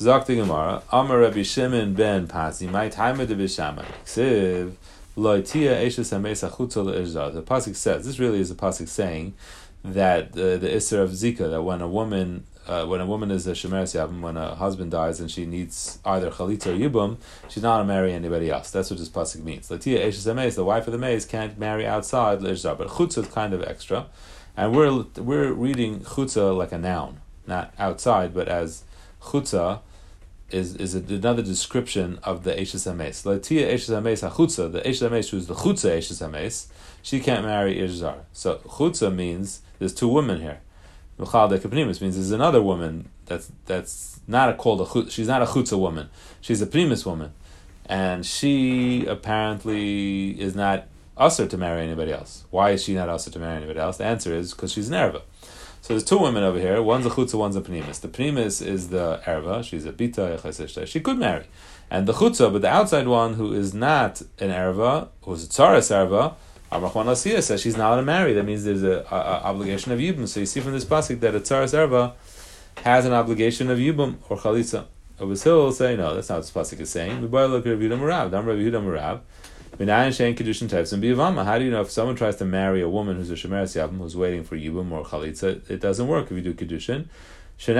Zok 0.00 0.28
Gemara, 0.28 0.82
Amar 0.90 1.18
Rabbi 1.18 1.42
Shimon 1.42 1.92
ben 1.92 2.26
Pazi, 2.26 2.66
my 2.70 2.88
time 2.88 3.20
of 3.20 3.28
the 3.28 3.34
Bishamai. 3.34 3.84
Ksiv, 4.06 4.72
Loitia 5.14 5.84
Eshes 5.84 6.18
Hamesa 6.18 6.50
Chutza 6.50 7.34
The 7.34 7.42
pasuk 7.42 7.76
says 7.76 8.06
this 8.06 8.18
really 8.18 8.40
is 8.40 8.50
a 8.50 8.54
pasuk 8.54 8.88
saying 8.88 9.34
that 9.84 10.28
uh, 10.28 10.56
the 10.56 10.68
Isser 10.68 11.02
of 11.02 11.10
Zika 11.10 11.50
that 11.50 11.60
when 11.60 11.82
a 11.82 11.86
woman 11.86 12.44
uh, 12.66 12.86
when 12.86 13.02
a 13.02 13.04
woman 13.04 13.30
is 13.30 13.46
a 13.46 13.52
shemeres 13.52 13.94
yavim, 13.94 14.22
when 14.22 14.38
a 14.38 14.54
husband 14.54 14.90
dies 14.90 15.20
and 15.20 15.30
she 15.30 15.44
needs 15.44 15.98
either 16.06 16.30
chalitza 16.30 16.68
or 16.68 16.78
yibum, 16.78 17.18
she's 17.50 17.62
not 17.62 17.76
to 17.76 17.84
marry 17.84 18.14
anybody 18.14 18.50
else. 18.50 18.70
That's 18.70 18.88
what 18.88 18.98
this 18.98 19.10
pasuk 19.10 19.44
means. 19.44 19.68
Latia 19.68 19.98
eshes 19.98 20.26
hameis, 20.26 20.54
the 20.54 20.64
wife 20.64 20.86
of 20.86 20.94
the 20.94 20.98
maze, 20.98 21.26
can't 21.26 21.58
marry 21.58 21.86
outside 21.86 22.40
leishzar, 22.40 22.78
but 22.78 22.88
chutza 22.88 23.18
is 23.18 23.28
kind 23.28 23.52
of 23.52 23.62
extra, 23.62 24.06
and 24.56 24.74
we're 24.74 25.04
we're 25.18 25.52
reading 25.52 26.00
chutza 26.00 26.56
like 26.56 26.72
a 26.72 26.78
noun, 26.78 27.20
not 27.46 27.74
outside, 27.78 28.32
but 28.32 28.48
as 28.48 28.84
chutza 29.20 29.80
is 30.52 30.76
is 30.76 30.94
another 30.94 31.42
description 31.42 32.18
of 32.22 32.44
the 32.44 32.52
Eshes 32.52 32.84
Hames. 32.84 33.24
Latia 33.24 33.72
Eshes 33.72 33.94
Hames 33.94 34.28
HaChutza, 34.28 34.72
the 34.72 34.80
Eshes 34.80 35.08
Hames 35.08 35.30
who 35.30 35.36
is 35.36 35.46
the 35.46 35.54
Chutza 35.54 35.98
Eshes 35.98 36.20
Hames, 36.20 36.68
she 37.02 37.20
can't 37.20 37.44
marry 37.44 37.76
Irzar. 37.76 38.20
So 38.32 38.56
Chutza 38.58 39.14
means 39.14 39.62
there's 39.78 39.94
two 39.94 40.08
women 40.08 40.40
here. 40.40 40.60
Luchal 41.18 41.50
Dekapnimus 41.50 42.00
means 42.00 42.14
there's 42.14 42.30
another 42.30 42.62
woman 42.62 43.10
that's 43.26 43.50
that's 43.66 44.20
not 44.26 44.48
a 44.48 44.54
called 44.54 44.80
a 44.80 44.84
chutz, 44.84 45.10
she's 45.10 45.28
not 45.28 45.42
a 45.42 45.46
Chutza 45.46 45.78
woman. 45.78 46.08
She's 46.40 46.62
a 46.62 46.66
Primus 46.66 47.04
woman. 47.04 47.32
And 47.86 48.24
she 48.24 49.04
apparently 49.06 50.40
is 50.40 50.54
not 50.54 50.86
usher 51.16 51.46
to 51.46 51.56
marry 51.58 51.82
anybody 51.82 52.12
else. 52.12 52.44
Why 52.50 52.70
is 52.70 52.84
she 52.84 52.94
not 52.94 53.08
usher 53.08 53.30
to 53.30 53.38
marry 53.38 53.56
anybody 53.56 53.80
else? 53.80 53.98
The 53.98 54.04
answer 54.04 54.32
is 54.32 54.52
because 54.52 54.72
she's 54.72 54.88
an 54.88 54.94
Erva. 54.94 55.22
So 55.82 55.94
there's 55.94 56.04
two 56.04 56.18
women 56.18 56.42
over 56.42 56.58
here. 56.58 56.82
One's 56.82 57.06
a 57.06 57.10
chutza, 57.10 57.34
one's 57.34 57.56
a 57.56 57.60
pnimis. 57.60 58.00
The 58.00 58.08
pnimis 58.08 58.64
is 58.64 58.88
the 58.88 59.20
erva. 59.24 59.64
She's 59.64 59.86
a 59.86 59.92
bita, 59.92 60.44
a 60.44 60.86
She 60.86 61.00
could 61.00 61.18
marry. 61.18 61.46
And 61.90 62.06
the 62.06 62.12
chutza, 62.12 62.52
but 62.52 62.62
the 62.62 62.68
outside 62.68 63.08
one 63.08 63.34
who 63.34 63.52
is 63.52 63.72
not 63.74 64.20
an 64.38 64.50
erva, 64.50 65.08
who's 65.22 65.44
a 65.44 65.48
tzaras 65.48 65.90
erva, 65.90 66.34
Amrachman 66.70 67.06
Asiya 67.06 67.42
says 67.42 67.60
she's 67.60 67.76
not 67.76 67.88
allowed 67.88 67.96
to 67.96 68.02
marry. 68.02 68.32
That 68.32 68.44
means 68.44 68.62
there's 68.62 68.84
a, 68.84 69.04
a, 69.10 69.16
a 69.16 69.42
obligation 69.44 69.90
of 69.90 69.98
yibum. 69.98 70.28
So 70.28 70.38
you 70.38 70.46
see 70.46 70.60
from 70.60 70.72
this 70.72 70.84
pasuk 70.84 71.18
that 71.20 71.34
a 71.34 71.40
tzaras 71.40 71.74
erva 71.74 72.12
has 72.84 73.06
an 73.06 73.12
obligation 73.12 73.70
of 73.70 73.78
yibum 73.78 74.16
or 74.28 74.36
chalitza. 74.36 74.84
Obis 75.18 75.44
will 75.44 75.72
say 75.72 75.96
no, 75.96 76.14
that's 76.14 76.28
not 76.28 76.36
what 76.36 76.64
this 76.64 76.76
pasuk 76.76 76.80
is 76.80 76.90
saying. 76.90 77.20
We 77.20 77.26
boy 77.26 77.46
look 77.46 77.66
at 77.66 77.70
Rabbi 77.70 77.82
Yehuda 77.82 78.30
Marav. 78.84 79.20
How 79.80 80.10
do 80.10 81.64
you 81.64 81.70
know 81.70 81.80
if 81.80 81.90
someone 81.90 82.14
tries 82.14 82.36
to 82.36 82.44
marry 82.44 82.82
a 82.82 82.88
woman 82.88 83.16
who's 83.16 83.30
a 83.30 83.34
Shemeres 83.34 83.74
Yavim, 83.74 83.96
who's 83.96 84.14
waiting 84.14 84.44
for 84.44 84.54
Yibum 84.54 84.92
or 84.92 85.06
Chalitza, 85.06 85.70
it 85.70 85.80
doesn't 85.80 86.06
work 86.06 86.30
if 86.30 86.32
you 86.32 86.42
do 86.42 86.52
Kiddushin. 86.52 87.06
She's 87.56 87.74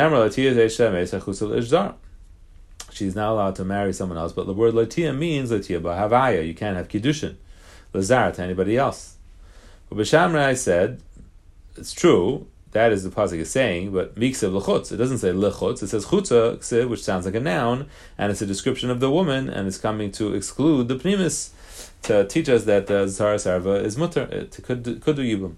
not 3.15 3.33
allowed 3.33 3.55
to 3.57 3.65
marry 3.65 3.93
someone 3.93 4.17
else, 4.17 4.33
but 4.33 4.47
the 4.47 4.55
word 4.55 4.73
Latia 4.73 5.15
means 5.15 5.51
Latia 5.51 5.79
Bahavaya. 5.79 6.47
You 6.47 6.55
can't 6.55 6.79
have 6.79 6.89
Kiddushin. 6.89 7.37
Lazar 7.93 8.33
to 8.33 8.43
anybody 8.43 8.79
else. 8.79 9.17
But 9.91 9.99
B'Shamrai 9.99 10.57
said, 10.57 11.03
it's 11.77 11.93
true, 11.93 12.47
that 12.73 12.93
is 12.93 13.03
the 13.03 13.11
pasuk 13.11 13.39
is 13.39 13.51
saying, 13.51 13.93
but 13.93 14.15
miksev 14.15 14.61
lechutz. 14.61 14.93
It 14.93 14.97
doesn't 14.97 15.19
say 15.19 15.31
lechutz. 15.31 15.83
It 15.83 15.89
says 15.89 16.07
chutza, 16.07 16.89
which 16.89 17.03
sounds 17.03 17.27
like 17.27 17.35
a 17.35 17.41
noun, 17.41 17.87
and 18.17 18.31
it's 18.31 18.43
a 18.43 18.47
description 18.47 18.91
of 18.91 19.01
the 19.01 19.11
woman, 19.11 19.49
and 19.49 19.67
it's 19.67 19.79
coming 19.79 20.13
to 20.13 20.35
exclude 20.35 20.89
the 20.89 20.97
pnimis 20.97 21.51
to 22.03 22.27
teach 22.27 22.49
us 22.49 22.65
that 22.65 22.87
the 22.87 23.07
Zahara 23.09 23.37
Sarva 23.37 23.83
is 23.85 23.97
mutter, 23.97 24.23
uh, 24.23 24.37
it 24.37 24.59
could, 24.63 25.01
could 25.03 25.17
do 25.17 25.23
Yibum. 25.23 25.57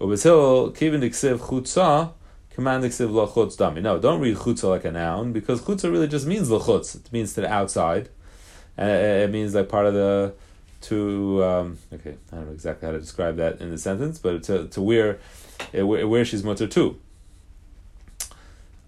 Ubesil, 0.00 0.74
kivin 0.76 1.00
diksiv 1.00 1.38
chutza, 1.38 2.12
command 2.50 2.84
diksiv 2.84 3.10
lachutz 3.10 3.56
dami. 3.56 3.82
No, 3.82 3.98
don't 3.98 4.20
read 4.20 4.36
chutza 4.36 4.70
like 4.70 4.84
a 4.84 4.92
noun, 4.92 5.32
because 5.32 5.62
chutza 5.62 5.90
really 5.90 6.08
just 6.08 6.26
means 6.26 6.48
lachutz. 6.48 6.94
It 6.94 7.12
means 7.12 7.34
to 7.34 7.42
the 7.42 7.52
outside. 7.52 8.08
And 8.76 8.90
it, 8.90 9.22
it 9.22 9.30
means 9.30 9.54
like 9.54 9.68
part 9.68 9.86
of 9.86 9.94
the, 9.94 10.34
to, 10.82 11.44
um, 11.44 11.78
okay, 11.92 12.16
I 12.32 12.36
don't 12.36 12.46
know 12.46 12.52
exactly 12.52 12.86
how 12.86 12.92
to 12.92 13.00
describe 13.00 13.36
that 13.36 13.60
in 13.60 13.70
the 13.70 13.78
sentence, 13.78 14.18
but 14.18 14.42
to, 14.44 14.68
to 14.68 14.82
where, 14.82 15.18
where 15.72 16.24
she's 16.24 16.44
mutter 16.44 16.66
too. 16.66 16.98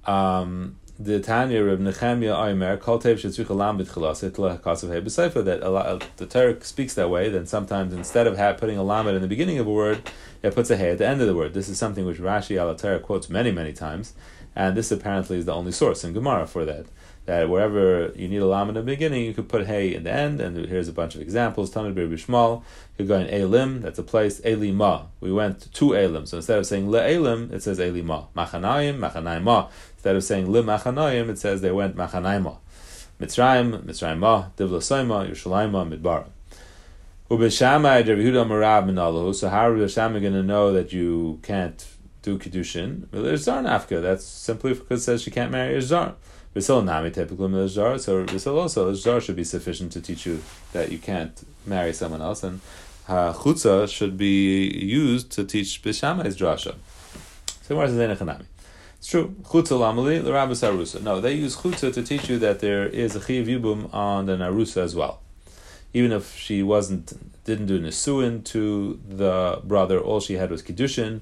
Um, 0.04 0.76
the 0.98 1.20
Tanya 1.20 1.64
of 1.64 1.80
Nehemiah 1.80 2.48
Aimer, 2.48 2.76
Kaltev 2.76 3.20
Shetzrich 3.20 3.48
Alam 3.48 3.78
B'tchilasit 3.78 4.32
Lehakasav 4.32 4.92
He 4.92 5.00
B'Seifa, 5.00 5.44
that 5.44 6.08
the 6.16 6.26
Torah 6.26 6.60
speaks 6.64 6.94
that 6.94 7.08
way, 7.08 7.28
then 7.28 7.46
sometimes 7.46 7.92
instead 7.92 8.26
of 8.26 8.36
putting 8.58 8.78
a 8.78 8.82
lamed 8.82 9.10
in 9.10 9.22
the 9.22 9.28
beginning 9.28 9.58
of 9.58 9.66
a 9.68 9.70
word, 9.70 10.10
it 10.42 10.54
puts 10.54 10.70
a 10.70 10.76
hey 10.76 10.90
at 10.90 10.98
the 10.98 11.06
end 11.06 11.20
of 11.20 11.28
the 11.28 11.36
word. 11.36 11.54
This 11.54 11.68
is 11.68 11.78
something 11.78 12.04
which 12.04 12.18
Rashi 12.18 12.56
al 12.56 12.98
quotes 12.98 13.28
many, 13.28 13.52
many 13.52 13.72
times, 13.72 14.14
and 14.56 14.76
this 14.76 14.90
apparently 14.90 15.38
is 15.38 15.44
the 15.44 15.54
only 15.54 15.70
source 15.70 16.02
in 16.02 16.12
Gemara 16.14 16.46
for 16.48 16.64
that 16.64 16.86
that 17.28 17.50
wherever 17.50 18.10
you 18.16 18.26
need 18.26 18.38
a 18.38 18.46
lam 18.46 18.70
in 18.70 18.74
the 18.74 18.82
beginning, 18.82 19.22
you 19.26 19.34
could 19.34 19.50
put 19.50 19.66
hey 19.66 19.94
in 19.94 20.04
the 20.04 20.10
end, 20.10 20.40
and 20.40 20.56
here's 20.66 20.88
a 20.88 20.92
bunch 20.94 21.14
of 21.14 21.20
examples. 21.20 21.70
Tanad 21.70 21.94
Bir 21.94 22.08
Bishmal, 22.08 22.62
you 22.96 23.04
could 23.04 23.08
go 23.08 23.18
in 23.18 23.26
Elim, 23.26 23.82
that's 23.82 23.98
a 23.98 24.02
place, 24.02 24.40
Elima. 24.40 25.08
We 25.20 25.30
went 25.30 25.70
to 25.74 25.94
Elim, 25.94 26.24
so 26.24 26.38
instead 26.38 26.58
of 26.58 26.64
saying 26.64 26.90
Le 26.90 27.06
Elim, 27.06 27.52
it 27.52 27.62
says 27.62 27.78
Elima. 27.78 28.28
Machanayim, 28.34 28.98
Machanayim 28.98 29.68
Instead 29.92 30.16
of 30.16 30.24
saying 30.24 30.50
Le 30.50 30.62
Machanayim, 30.62 31.28
it 31.28 31.38
says 31.38 31.60
they 31.60 31.70
went 31.70 31.96
Machanayim 31.96 32.56
Mitzrayim, 33.20 33.82
Mitzrayim 33.82 34.18
Ma, 34.18 34.46
Divla 34.56 34.78
Soima, 34.78 35.28
Yerushalayim 35.28 35.98
Midbar. 35.98 36.24
Ubeshamai 37.30 38.08
Rabbi 38.08 38.22
Yehuda 38.22 38.46
Marav 38.46 38.86
Minalahu. 38.86 39.34
So 39.34 39.50
how 39.50 39.68
are 39.68 39.88
Shammai 39.88 40.20
going 40.20 40.32
to 40.32 40.42
know 40.42 40.72
that 40.72 40.94
you 40.94 41.40
can't 41.42 41.86
do 42.22 42.38
kiddushin? 42.38 43.06
There's 43.10 43.42
Zar 43.42 43.62
Nafka. 43.62 44.00
That's 44.00 44.24
simply 44.24 44.72
because 44.72 45.02
it 45.02 45.04
says 45.04 45.22
she 45.22 45.30
can't 45.30 45.50
marry 45.50 45.76
a 45.76 45.82
Zar. 45.82 46.14
Bisil 46.54 46.84
Nami 46.84 47.10
typically 47.10 47.48
Milazar, 47.48 48.00
so 48.00 48.24
Bisil 48.24 48.56
also 48.58 48.92
Zar 48.94 49.20
should 49.20 49.36
be 49.36 49.44
sufficient 49.44 49.92
to 49.92 50.00
teach 50.00 50.26
you 50.26 50.42
that 50.72 50.90
you 50.90 50.98
can't 50.98 51.46
marry 51.66 51.92
someone 51.92 52.22
else, 52.22 52.42
and 52.42 52.60
Chutza 53.06 53.88
should 53.88 54.16
be 54.16 54.68
used 54.68 55.30
to 55.32 55.44
teach 55.44 55.82
Bishamai's 55.82 56.36
drasha. 56.36 56.74
So 57.62 57.76
where's 57.76 57.94
the? 57.94 58.46
It's 58.98 59.06
true. 59.06 59.34
Chutza 59.42 59.78
lamali 59.78 60.22
l'rabas 60.24 60.62
arusa. 60.62 61.02
No, 61.02 61.20
they 61.20 61.34
use 61.34 61.56
chutza 61.56 61.92
to 61.94 62.02
teach 62.02 62.28
you 62.28 62.38
that 62.38 62.60
there 62.60 62.86
is 62.86 63.14
a 63.14 63.20
chiv 63.24 63.46
yibum 63.46 63.92
on 63.94 64.26
the 64.26 64.36
narusa 64.36 64.82
as 64.82 64.96
well. 64.96 65.20
Even 65.94 66.12
if 66.12 66.36
she 66.36 66.62
wasn't, 66.62 67.12
didn't 67.44 67.66
do 67.66 67.80
nisuin 67.80 68.42
to 68.44 68.98
the 69.08 69.60
brother, 69.64 70.00
all 70.00 70.20
she 70.20 70.34
had 70.34 70.50
was 70.50 70.62
kiddushin 70.62 71.20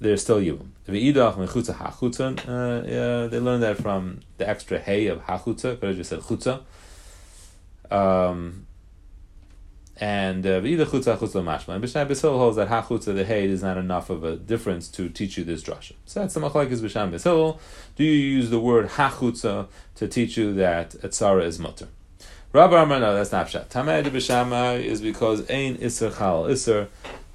there's 0.00 0.22
still 0.22 0.40
yibum. 0.40 0.68
V'idach 0.88 1.36
mechutza 1.36 1.74
hachutza. 1.74 2.38
Uh, 2.46 3.28
they 3.28 3.40
learned 3.40 3.62
that 3.62 3.78
from 3.78 4.20
the 4.38 4.48
extra 4.48 4.78
hay 4.78 5.06
of 5.06 5.24
hachutza. 5.26 5.78
Could 5.80 5.88
have 5.88 5.96
just 5.96 6.10
said 6.10 6.20
chutza. 6.20 6.62
Um, 7.90 8.66
and 9.98 10.44
uh, 10.46 10.60
chutza 10.60 11.16
chutza 11.16 11.42
mashma. 11.42 11.74
And 11.74 11.84
Bishil 11.84 12.36
holds 12.36 12.56
that 12.56 12.68
hachutza 12.68 13.14
the 13.14 13.24
hay 13.24 13.46
is 13.46 13.62
not 13.62 13.78
enough 13.78 14.10
of 14.10 14.24
a 14.24 14.36
difference 14.36 14.88
to 14.88 15.08
teach 15.08 15.38
you 15.38 15.44
this 15.44 15.62
drasha. 15.62 15.94
So 16.04 16.20
that's 16.20 16.34
the 16.34 16.40
machlekes 16.40 16.80
Bishai 16.80 17.10
Bishil. 17.10 17.58
Do 17.96 18.04
you 18.04 18.12
use 18.12 18.50
the 18.50 18.60
word 18.60 18.90
hachutza 18.90 19.68
to 19.94 20.08
teach 20.08 20.36
you 20.36 20.52
that 20.54 20.90
etzara 20.90 21.44
is 21.44 21.58
mutter? 21.58 21.88
Rabbi 22.52 22.82
Amar, 22.82 23.00
no, 23.00 23.14
that's 23.14 23.32
not 23.32 23.48
pshat. 23.48 23.68
Tamei 23.68 24.02
de 24.02 24.86
is 24.88 25.00
because 25.00 25.50
ein 25.50 25.76
iser 25.76 26.10
chal 26.10 26.46
iser, 26.46 26.88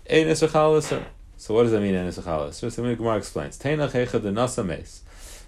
ein 0.10 0.28
iser 0.28 0.48
chal 0.48 0.78
iser. 0.78 1.04
So 1.42 1.54
what 1.56 1.64
does 1.64 1.72
that 1.72 1.82
mean 1.82 1.96
in 1.96 2.08
Isachalas? 2.08 2.54
So 2.54 2.70
the 2.70 2.96
Gemara 2.96 3.18
explains. 3.18 3.58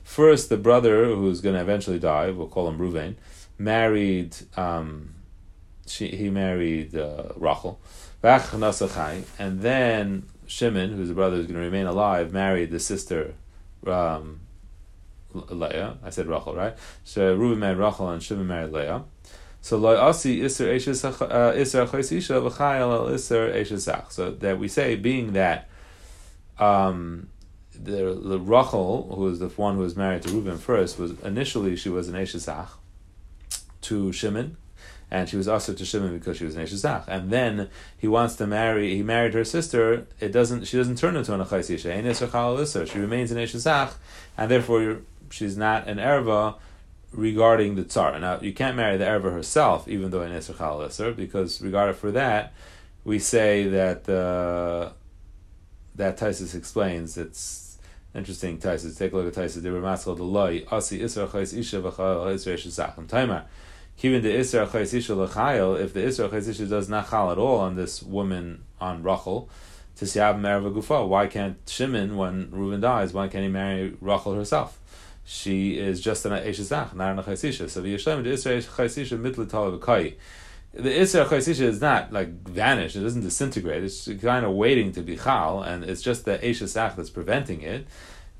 First, 0.03 0.49
the 0.49 0.58
brother 0.58 1.06
who's 1.06 1.39
going 1.39 1.53
to 1.53 1.62
eventually 1.62 1.99
die, 1.99 2.32
we'll 2.32 2.47
call 2.47 2.67
him 2.67 2.79
Ruvain, 2.79 3.13
married. 3.60 4.36
Um, 4.58 5.13
she, 5.86 6.08
he 6.08 6.32
married 6.32 6.95
uh, 6.95 7.34
Rachel, 7.36 7.79
and 8.23 9.62
then 9.62 10.23
Shimon, 10.47 10.93
who's 10.93 11.10
the 11.10 11.13
brother 11.13 11.36
who's 11.36 11.45
going 11.45 11.60
to 11.60 11.62
remain 11.62 11.86
alive, 11.86 12.34
married 12.34 12.71
the 12.71 12.79
sister 12.79 13.36
um, 13.86 14.39
Leah. 15.32 15.99
I 16.03 16.10
said 16.10 16.25
Rachel, 16.25 16.56
right? 16.56 16.75
So 17.03 17.36
Reuben 17.36 17.60
married 17.60 17.77
Rachel 17.77 18.10
and 18.10 18.23
Shimon 18.23 18.47
married 18.47 18.71
Leah. 18.71 19.03
So 19.62 19.77
loy 19.77 19.95
asi 19.95 20.43
iser 20.43 20.73
v'chayel 20.73 21.53
iser 23.13 23.53
eshes 23.53 24.12
So 24.12 24.32
that 24.32 24.58
we 24.58 24.67
say, 24.67 24.95
being 24.95 25.34
that 25.34 25.69
um, 26.60 27.30
the, 27.74 28.13
the 28.13 28.39
Rachel, 28.39 29.13
who 29.16 29.24
was 29.24 29.39
the 29.39 29.50
one 29.50 29.76
who 29.76 29.82
was 29.82 29.96
married 29.96 30.24
to 30.24 30.30
Reuben 30.30 30.58
first, 30.58 31.00
was 31.00 31.20
initially 31.22 31.76
she 31.76 31.89
was 31.89 32.08
an 32.08 32.16
Eshesach 32.16 32.70
to 33.82 34.12
Shimon, 34.12 34.58
and 35.10 35.28
she 35.28 35.38
was 35.38 35.48
also 35.48 35.74
to 35.74 35.86
Shimon 35.86 36.18
because 36.18 36.38
she 36.38 36.46
was 36.46 36.56
an 36.56 36.63
Eshesach. 36.63 37.06
And 37.08 37.32
then 37.32 37.70
he 37.98 38.08
wants 38.08 38.36
to 38.38 38.48
marry. 38.48 38.96
He 38.96 39.04
married 39.04 39.34
her 39.34 39.44
sister. 39.44 40.08
It 40.20 40.32
doesn't. 40.32 40.66
She 40.66 40.78
doesn't 40.78 40.98
turn 40.98 41.16
into 41.16 41.34
an 41.34 41.42
Achaisisha. 41.42 42.92
She 42.92 43.00
remains 43.00 43.32
an 43.32 43.38
Eshesach, 43.38 43.94
and 44.38 44.50
therefore 44.50 45.02
she's 45.30 45.58
not 45.58 45.88
an 45.88 45.98
erva 45.98 46.56
regarding 47.12 47.76
the 47.76 47.84
tsar. 47.84 48.20
Now 48.20 48.39
you 48.42 48.54
can't 48.54 48.76
marry 48.76 48.98
the 48.98 49.06
erva 49.06 49.34
herself, 49.34 49.88
even 49.88 50.12
though 50.12 50.22
an 50.22 50.32
Esrachal 50.32 51.16
because 51.16 51.62
regarding 51.62 51.96
for 51.96 52.12
that, 52.12 52.54
we 53.04 53.20
say 53.20 53.68
that 53.68 54.06
the 54.06 54.92
uh, 54.92 54.92
that 55.95 56.17
Taisus 56.17 56.56
explains. 56.56 57.17
It's 57.17 57.77
interesting. 58.15 58.58
Taisus, 58.58 58.97
take 58.97 59.13
a 59.13 59.17
look 59.17 59.27
at 59.27 59.43
Taisus. 59.43 59.62
They 59.62 59.69
were 59.69 59.82
maskal 59.82 60.17
the 60.17 60.23
loy 60.23 60.65
asi 60.71 60.99
isra 60.99 61.27
chayis 61.27 61.58
isha 61.58 61.82
v'chayil 61.82 62.34
isra 62.34 62.56
shesachim 62.56 63.08
timer. 63.08 63.45
Even 64.01 64.21
the 64.23 64.36
isra 64.36 64.67
chayis 64.67 64.93
isha 64.93 65.15
l'chayil, 65.15 65.79
if 65.79 65.93
the 65.93 66.01
isra 66.01 66.29
chayis 66.29 66.49
isha 66.49 66.65
does 66.65 66.89
not 66.89 67.10
chal 67.10 67.32
at 67.32 67.38
all 67.38 67.60
on 67.60 67.75
this 67.75 68.01
woman 68.01 68.63
on 68.82 69.03
Rachel, 69.03 69.49
to 69.97 70.06
siab 70.06 70.39
merva 70.39 70.73
gufa. 70.73 71.08
Why 71.08 71.27
can't 71.27 71.58
Shimon, 71.67 72.15
when 72.17 72.49
Reuben 72.51 72.82
dies, 72.82 73.13
why 73.13 73.27
can't 73.27 73.43
he 73.43 73.49
marry 73.49 73.95
Rachel 74.01 74.34
herself? 74.34 74.79
She 75.25 75.77
is 75.77 76.01
just 76.01 76.25
an 76.25 76.34
Eshazach, 76.34 76.93
not 76.93 77.17
an 77.17 77.23
Chaisisha. 77.23 77.69
So 77.69 77.82
the 77.82 77.95
Yishem, 77.95 78.23
the 78.23 78.32
Israel 78.32 78.60
Chaisisha, 78.60 79.17
mitli 79.17 79.45
talav 79.45 79.79
the 80.74 80.90
Isra 80.90 81.26
Chaisisha 81.26 81.62
is 81.62 81.82
not 81.82 82.12
like 82.12 82.30
vanished, 82.48 82.96
it 82.96 83.02
doesn't 83.02 83.22
disintegrate, 83.22 83.84
it's 83.84 84.10
kind 84.22 84.44
of 84.44 84.54
waiting 84.54 84.92
to 84.94 85.02
be 85.02 85.16
Chal, 85.16 85.62
and 85.62 85.84
it's 85.84 86.02
just 86.02 86.26
the 86.26 86.40
Eshesach 86.40 86.96
that's 86.96 87.12
preventing 87.12 87.62
it. 87.62 87.86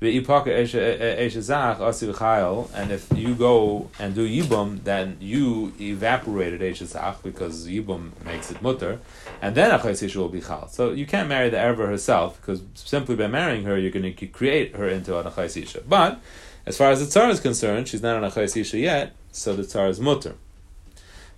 The 0.00 0.20
Ipaka 0.20 0.48
Eshesach, 0.48 1.78
Asiv 1.78 2.18
Chal, 2.18 2.68
and 2.74 2.90
if 2.90 3.06
you 3.16 3.36
go 3.36 3.88
and 4.00 4.16
do 4.16 4.28
yibum, 4.28 4.82
then 4.82 5.16
you 5.20 5.72
evaporated 5.80 6.60
eshezach 6.60 7.22
because 7.22 7.68
yibum 7.68 8.10
makes 8.24 8.50
it 8.50 8.60
mutter, 8.60 8.98
and 9.40 9.54
then 9.54 9.70
a 9.70 10.18
will 10.18 10.28
be 10.28 10.40
chal. 10.40 10.66
So 10.68 10.90
you 10.90 11.06
can't 11.06 11.28
marry 11.28 11.48
the 11.48 11.56
erva 11.56 11.86
herself 11.86 12.40
because 12.40 12.62
simply 12.74 13.14
by 13.14 13.28
marrying 13.28 13.64
her, 13.64 13.78
you're 13.78 13.92
going 13.92 14.14
to 14.14 14.26
create 14.26 14.74
her 14.74 14.88
into 14.88 15.16
an 15.16 15.26
chaysisha. 15.26 15.84
But 15.88 16.20
as 16.66 16.76
far 16.76 16.90
as 16.90 16.98
the 16.98 17.06
tsar 17.06 17.30
is 17.30 17.38
concerned, 17.38 17.86
she's 17.86 18.02
not 18.02 18.22
an 18.22 18.28
chaysisha 18.28 18.80
yet, 18.80 19.14
so 19.30 19.54
the 19.54 19.62
tsar 19.62 19.86
is 19.86 20.00
mutter. 20.00 20.34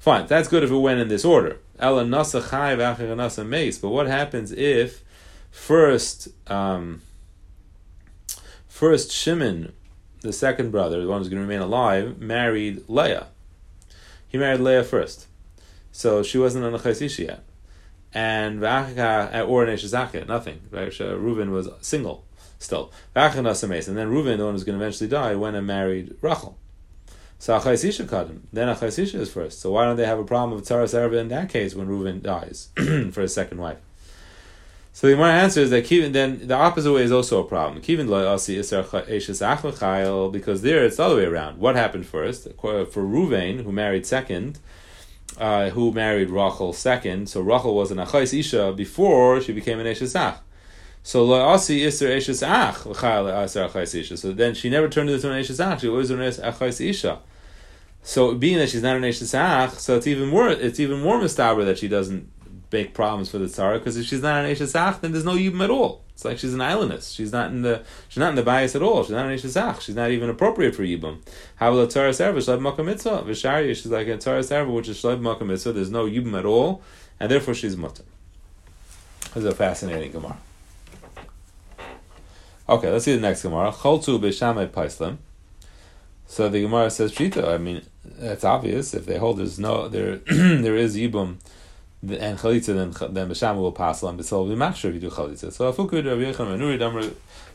Fine, 0.06 0.28
that's 0.28 0.46
good 0.46 0.62
if 0.62 0.70
it 0.70 0.76
went 0.76 1.00
in 1.00 1.08
this 1.08 1.24
order. 1.24 1.58
Ela 1.80 2.04
nasa 2.04 2.40
nasa 2.40 3.44
mace. 3.44 3.76
But 3.76 3.88
what 3.88 4.06
happens 4.06 4.52
if 4.52 5.02
first? 5.50 6.28
Um, 6.46 7.02
First, 8.68 9.10
Shimon, 9.10 9.72
the 10.20 10.32
second 10.32 10.70
brother, 10.70 11.02
the 11.02 11.08
one 11.08 11.18
who's 11.18 11.28
going 11.28 11.42
to 11.42 11.48
remain 11.48 11.60
alive, 11.60 12.20
married 12.20 12.84
Leah. 12.86 13.26
He 14.28 14.38
married 14.38 14.60
Leah 14.60 14.84
first. 14.84 15.26
So 15.90 16.22
she 16.22 16.38
wasn't 16.38 16.66
on 16.66 16.70
the 16.70 16.78
Chaisishi 16.78 17.26
yet. 17.26 17.42
And 18.14 18.60
V'achika, 18.60 19.48
or 19.48 19.66
Neshizaka, 19.66 20.28
nothing. 20.28 20.60
Reuven 20.70 21.50
was 21.50 21.68
single 21.80 22.24
still. 22.60 22.92
And 23.16 23.24
then 23.24 23.44
Reuven, 23.44 24.36
the 24.36 24.44
one 24.44 24.54
who's 24.54 24.62
going 24.62 24.78
to 24.78 24.84
eventually 24.84 25.10
die, 25.10 25.34
went 25.34 25.56
and 25.56 25.66
married 25.66 26.14
Rachel. 26.20 26.56
So 27.38 27.58
Achaisisha 27.58 28.08
cut 28.08 28.28
him. 28.28 28.48
Then 28.52 28.74
Achaisisha 28.74 29.16
is 29.16 29.30
first. 29.30 29.60
So 29.60 29.72
why 29.72 29.84
don't 29.84 29.96
they 29.96 30.06
have 30.06 30.18
a 30.18 30.24
problem 30.24 30.58
with 30.58 30.68
Tzaras 30.68 30.94
Erva 30.94 31.20
in 31.20 31.28
that 31.28 31.48
case 31.50 31.74
when 31.74 31.88
Reuven 31.88 32.22
dies 32.22 32.70
for 33.12 33.20
his 33.20 33.34
second 33.34 33.58
wife? 33.58 33.78
So 34.96 35.08
the 35.08 35.12
Gemara 35.12 35.34
answers 35.34 35.68
that 35.68 35.84
Kivin, 35.84 36.14
then 36.14 36.48
the 36.48 36.54
opposite 36.54 36.90
way 36.90 37.02
is 37.02 37.12
also 37.12 37.38
a 37.38 37.44
problem. 37.44 37.82
Kivin 37.82 38.06
because 40.32 40.62
there 40.62 40.86
it's 40.86 40.96
the 40.96 41.02
other 41.02 41.16
way 41.16 41.26
around. 41.26 41.58
What 41.58 41.76
happened 41.76 42.06
first? 42.06 42.44
For 42.58 42.86
Ruvain, 42.86 43.62
who 43.62 43.72
married 43.72 44.06
second, 44.06 44.58
uh, 45.36 45.68
who 45.68 45.92
married 45.92 46.30
Rachel 46.30 46.72
second, 46.72 47.28
so 47.28 47.42
Rachel 47.42 47.74
was 47.74 47.90
an 47.90 47.98
Achais 47.98 48.38
Isha 48.38 48.72
before 48.72 49.42
she 49.42 49.52
became 49.52 49.80
an 49.80 49.86
Eshesach. 49.86 50.38
So 51.06 51.32
Asi 51.34 51.82
Isser 51.82 52.16
Eshesach 52.16 53.94
Isha. 53.94 54.16
So 54.16 54.32
then 54.32 54.54
she 54.54 54.68
never 54.68 54.88
turned 54.88 55.08
into 55.08 55.30
an 55.30 55.40
Eshesach, 55.40 55.78
she 55.78 55.88
was 55.88 56.10
an 56.10 56.18
Achais 56.18 56.84
Isha. 56.84 57.20
So 58.02 58.34
being 58.34 58.58
that 58.58 58.70
she's 58.70 58.82
not 58.82 58.96
an 58.96 59.04
Eshesach, 59.04 59.78
so 59.78 59.96
it's 59.96 60.08
even 60.08 60.28
more 60.28 60.48
it's 60.48 60.80
even 60.80 61.00
more 61.00 61.20
mistaber 61.20 61.64
that 61.64 61.78
she 61.78 61.86
doesn't 61.86 62.28
big 62.70 62.92
problems 62.92 63.30
for 63.30 63.38
the 63.38 63.44
tzara 63.44 63.74
because 63.74 63.96
if 63.96 64.04
she's 64.06 64.20
not 64.20 64.44
an 64.44 64.50
Eshesach, 64.52 65.00
then 65.00 65.12
there's 65.12 65.24
no 65.24 65.36
yibum 65.36 65.62
at 65.62 65.70
all. 65.70 66.02
It's 66.12 66.24
like 66.24 66.38
she's 66.38 66.54
an 66.54 66.60
islandess. 66.60 67.14
She's 67.14 67.30
not 67.30 67.52
in 67.52 67.62
the 67.62 67.84
she's 68.08 68.18
not 68.18 68.30
in 68.30 68.34
the 68.34 68.42
bias 68.42 68.74
at 68.74 68.82
all. 68.82 69.04
She's 69.04 69.12
not 69.12 69.26
an 69.26 69.32
Eshesach. 69.32 69.82
She's 69.82 69.94
not 69.94 70.10
even 70.10 70.28
appropriate 70.28 70.74
for 70.74 70.82
yibum. 70.82 71.18
How 71.54 71.70
will 71.70 71.82
a 71.82 71.86
tzara 71.86 72.16
serve? 72.16 72.34
Shleib 72.34 72.58
makam 72.58 72.86
mitzvah. 72.86 73.22
V'shariya, 73.22 73.76
she's 73.76 73.86
like 73.86 74.08
a 74.08 74.16
tzara 74.16 74.44
serve, 74.44 74.68
which 74.68 74.88
is 74.88 75.00
shleib 75.00 75.20
makam 75.20 75.46
mitzvah. 75.46 75.72
There's 75.72 75.88
no 75.88 76.06
yibum 76.06 76.36
at 76.36 76.44
all, 76.44 76.82
and 77.20 77.30
therefore 77.30 77.54
she's 77.54 77.76
mutter. 77.76 78.02
This 79.34 79.36
is 79.36 79.44
a 79.44 79.54
fascinating 79.54 80.10
gemara. 80.10 80.38
Okay, 82.68 82.90
let's 82.90 83.04
see 83.04 83.14
the 83.14 83.20
next 83.20 83.42
gemara. 83.42 83.70
Choltu 83.70 84.18
b'shamay 84.18 84.68
paislim. 84.68 85.18
So 86.26 86.48
the 86.48 86.62
gemara 86.62 86.90
says 86.90 87.12
shita. 87.12 87.46
I 87.46 87.58
mean, 87.58 87.82
that's 88.04 88.42
obvious. 88.42 88.92
If 88.92 89.06
they 89.06 89.18
hold 89.18 89.38
there's 89.38 89.58
no 89.58 89.86
there 89.88 90.16
there 90.26 90.74
is 90.74 90.96
yibum 90.96 91.36
and 92.02 92.38
chalitza, 92.38 92.74
then 92.74 93.14
then 93.14 93.28
b'sham 93.28 93.56
will 93.56 93.70
pass 93.70 94.02
on 94.02 94.18
b'tzol 94.18 94.48
will 94.48 94.48
be 94.48 94.54
machshir 94.56 94.86
if 94.86 94.94
you 94.94 95.00
do 95.00 95.10
chalitza. 95.10 95.52
So 95.52 95.72
afukud 95.72 96.06
Rabbi 96.06 96.32
Yechon 96.32 96.58
Menuri 96.58 96.76
Damar 96.76 97.02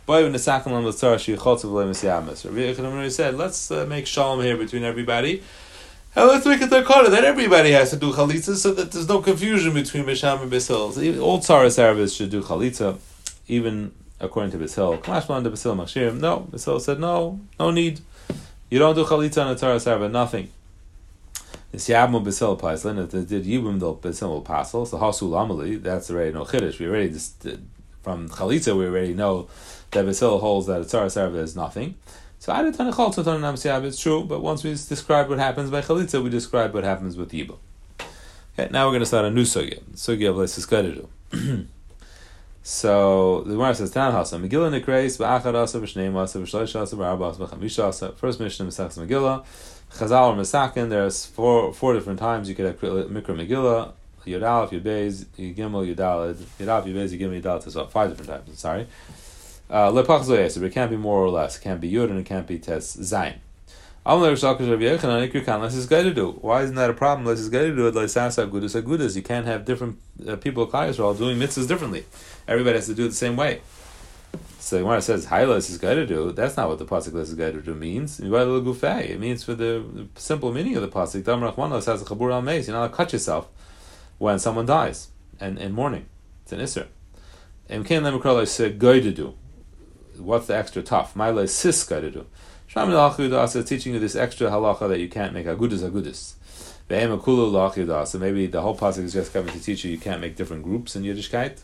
boy 0.06 0.24
when 0.24 0.32
the 0.32 0.38
was 0.38 1.02
tzara 1.02 1.20
she 1.20 1.36
chalitza 1.36 1.66
v'lei 1.66 1.90
misyamis. 1.90 2.46
Rabbi 2.46 2.60
Yechon 2.60 2.90
Menuri 2.90 3.12
said, 3.12 3.38
let's 3.38 3.70
uh, 3.70 3.86
make 3.86 4.08
shalom 4.08 4.42
here 4.42 4.56
between 4.56 4.84
everybody. 4.84 5.44
And 6.16 6.28
let's 6.28 6.46
make 6.46 6.62
it 6.62 6.70
their 6.70 6.84
quarter 6.84 7.10
that 7.10 7.24
everybody 7.26 7.72
has 7.72 7.90
to 7.90 7.98
do 7.98 8.14
chalitza 8.14 8.56
so 8.56 8.74
that 8.74 8.94
there's 8.94 9.10
no 9.10 9.22
confusion 9.22 9.74
between 9.74 10.06
Bisham 10.06 10.42
and 10.42 10.52
Bishil. 10.52 10.94
So 10.94 11.22
all 11.22 11.40
tzaras 11.40 11.78
Arabs 11.78 12.14
should 12.14 12.30
do 12.30 12.42
chalitza, 12.42 12.98
even 13.50 13.92
according 14.22 14.52
to 14.52 14.58
Bishil. 14.58 15.02
Kamashman 15.02 15.44
to 15.44 15.52
Bishil 15.52 15.76
Machshirim. 15.76 16.20
No, 16.20 16.48
Bishil 16.52 16.80
said 16.80 17.00
no, 17.00 17.40
no 17.60 17.72
need. 17.72 18.00
You 18.70 18.80
don't 18.80 18.96
do 18.96 19.04
chalitza 19.04 19.46
on 19.46 19.52
a 19.52 19.56
tzaras 19.56 19.86
Arab, 19.86 20.12
nothing. 20.12 20.50
This 21.72 21.88
Yabmu 21.88 22.24
Basil 22.24 22.58
Paislin, 22.58 23.02
if 23.04 23.12
they 23.12 23.24
did 23.24 23.46
Yibum 23.46 23.80
Dol 23.80 23.96
Basil 23.96 24.42
Pasel, 24.42 24.86
so 24.86 24.98
Hasul 24.98 25.32
Amali, 25.32 25.82
that's 25.82 26.12
already 26.12 26.34
no 26.34 26.44
Chiddush. 26.44 26.80
We 26.80 26.88
already 26.88 27.10
just 27.10 27.48
from 28.02 28.30
Chalitza, 28.30 28.78
we 28.78 28.86
already 28.86 29.14
know 29.14 29.48
that 29.92 30.06
Basil 30.06 30.40
holds 30.40 30.68
that 30.68 30.82
a 30.82 30.84
Tzara 30.84 31.06
Sarva 31.06 31.38
is 31.38 31.56
nothing. 31.56 31.96
So 32.40 32.52
I 32.52 32.62
did 32.62 32.74
Tana 32.74 32.92
Chalta 32.92 33.24
Tana 33.24 33.40
Nam 33.40 33.86
it's 33.86 34.00
true, 34.00 34.24
but 34.24 34.42
once 34.42 34.64
we 34.64 34.72
describe 34.72 35.30
what 35.30 35.40
happens 35.40 35.70
by 35.70 35.82
Chalitza, 35.82 36.22
we 36.22 36.30
describe 36.30 36.74
what 36.74 36.84
happens 36.84 37.16
with 37.16 37.32
Yibum. 37.32 37.58
Okay, 38.58 38.70
now 38.72 38.86
we're 38.86 38.92
going 38.92 39.02
to 39.02 39.06
start 39.06 39.26
a 39.26 39.32
new 39.32 39.44
sugya, 39.44 39.82
sugya 39.94 40.30
of 40.30 40.36
Lesis 40.36 41.08
So 42.64 43.42
the 43.42 43.54
Gemara 43.54 43.74
says 43.74 43.92
Tan 43.92 44.14
Hasa 44.14 44.40
Megillah 44.40 44.82
Nikreis 44.82 45.18
Ba'achad 45.18 45.56
Asa 45.56 45.80
B'Shneim 45.80 46.16
Asa 46.16 46.40
B'Shloish 46.40 46.80
Asa 46.80 46.96
B'Arba 46.96 47.30
Asa 47.30 47.46
B'Chamisha 47.46 47.86
Asa. 47.86 48.12
First 48.14 48.40
Mishnah 48.40 48.66
Mesachs 48.66 48.98
Megillah. 48.98 49.44
Chazal 49.94 50.34
or 50.34 50.36
Masakin, 50.36 50.90
there's 50.90 51.26
four 51.26 51.74
four 51.74 51.94
different 51.94 52.18
times 52.18 52.48
you 52.48 52.56
could 52.56 52.66
have 52.66 52.80
Mikra 52.80 53.36
Megillah, 53.36 53.92
Yud 54.26 54.48
Aleph, 54.48 54.72
Yud 54.72 54.84
Beis, 54.84 55.26
Yud 55.38 55.56
Gimel, 55.56 55.94
Yud 55.94 55.98
Daled, 55.98 57.70
so 57.70 57.86
five 57.88 58.10
different 58.10 58.46
times, 58.46 58.60
sorry. 58.60 58.88
Uh, 59.70 59.92
Lepach 59.92 60.64
it 60.64 60.74
can't 60.74 60.90
be 60.90 60.98
more 60.98 61.20
or 61.20 61.30
less, 61.30 61.58
it 61.58 61.62
can't 61.62 61.82
be 61.82 61.92
Yud 61.92 62.10
and 62.10 62.20
it 62.20 62.26
can't 62.26 62.48
be 62.48 62.58
Tes 62.58 62.96
Zayin. 62.96 63.36
Why 64.04 64.32
isn't 64.32 64.42
that 66.76 66.90
a 66.90 66.94
problem? 66.94 67.36
Get 67.36 67.62
to 67.62 67.76
do 67.76 67.88
it. 67.88 68.10
Sasa 68.10 68.48
Gudus 68.48 68.82
Agudas. 68.82 69.16
You 69.16 69.22
can't 69.22 69.46
have 69.46 69.64
different 69.64 70.00
uh, 70.28 70.38
people 70.38 70.64
of 70.64 71.00
all 71.00 71.14
doing 71.14 71.38
mitzvahs 71.38 71.68
differently. 71.68 72.06
Everybody 72.48 72.78
has 72.78 72.88
to 72.88 72.96
do 72.96 73.06
it 73.06 73.10
the 73.10 73.14
same 73.14 73.36
way. 73.36 73.62
So 74.58 74.84
when 74.84 74.98
it 74.98 75.04
says 75.04 75.28
Hailas 75.28 75.70
is 75.70 75.78
do, 76.08 76.32
that's 76.32 76.58
not 76.58 76.68
what 76.68 76.80
the 76.80 76.86
pasuk 76.86 77.16
is 77.16 77.36
going 77.36 77.54
to 77.54 77.62
do 77.62 77.76
means. 77.76 78.20
It 78.20 79.20
means 79.20 79.44
for 79.44 79.54
the 79.54 80.08
simple 80.16 80.52
meaning 80.52 80.76
of 80.78 80.82
the 80.82 80.88
pasuk. 80.88 81.22
Damrachmanos 81.22 81.86
has 81.86 82.02
a 82.02 82.06
chabur 82.06 82.34
al 82.34 82.42
You're 82.42 82.74
not 82.74 82.88
to 82.88 82.94
cut 82.94 83.14
yourself 83.14 83.50
when 84.18 84.40
someone 84.40 84.66
dies 84.66 85.10
and 85.40 85.60
in 85.60 85.74
mourning. 85.74 86.08
It's 86.42 86.54
an 86.54 86.60
isser. 86.60 86.88
And 87.70 87.88
me 88.14 88.20
call 88.20 88.44
to 89.02 89.12
do. 89.12 89.36
What's 90.18 90.48
the 90.48 90.56
extra 90.56 90.82
tough? 90.82 91.16
My 91.16 91.30
is 91.30 91.54
sis 91.54 91.86
to 91.86 92.26
do. 92.74 92.80
Shram 92.80 93.68
teaching 93.68 93.94
you 93.94 94.00
this 94.00 94.16
extra 94.16 94.50
halacha 94.50 94.88
that 94.90 95.00
you 95.00 95.10
can't 95.10 95.34
make 95.34 95.46
agudis 95.46 95.80
agudis. 95.80 96.34
So 98.08 98.20
maybe 98.20 98.48
the 98.48 98.62
whole 98.62 98.76
pasuk 98.76 99.04
is 99.04 99.14
just 99.14 99.32
coming 99.32 99.54
to 99.54 99.62
teach 99.62 99.86
you 99.86 99.92
you 99.92 99.98
can't 99.98 100.20
make 100.20 100.36
different 100.36 100.64
groups 100.64 100.96
in 100.96 101.04
Yiddishkeit. 101.04 101.62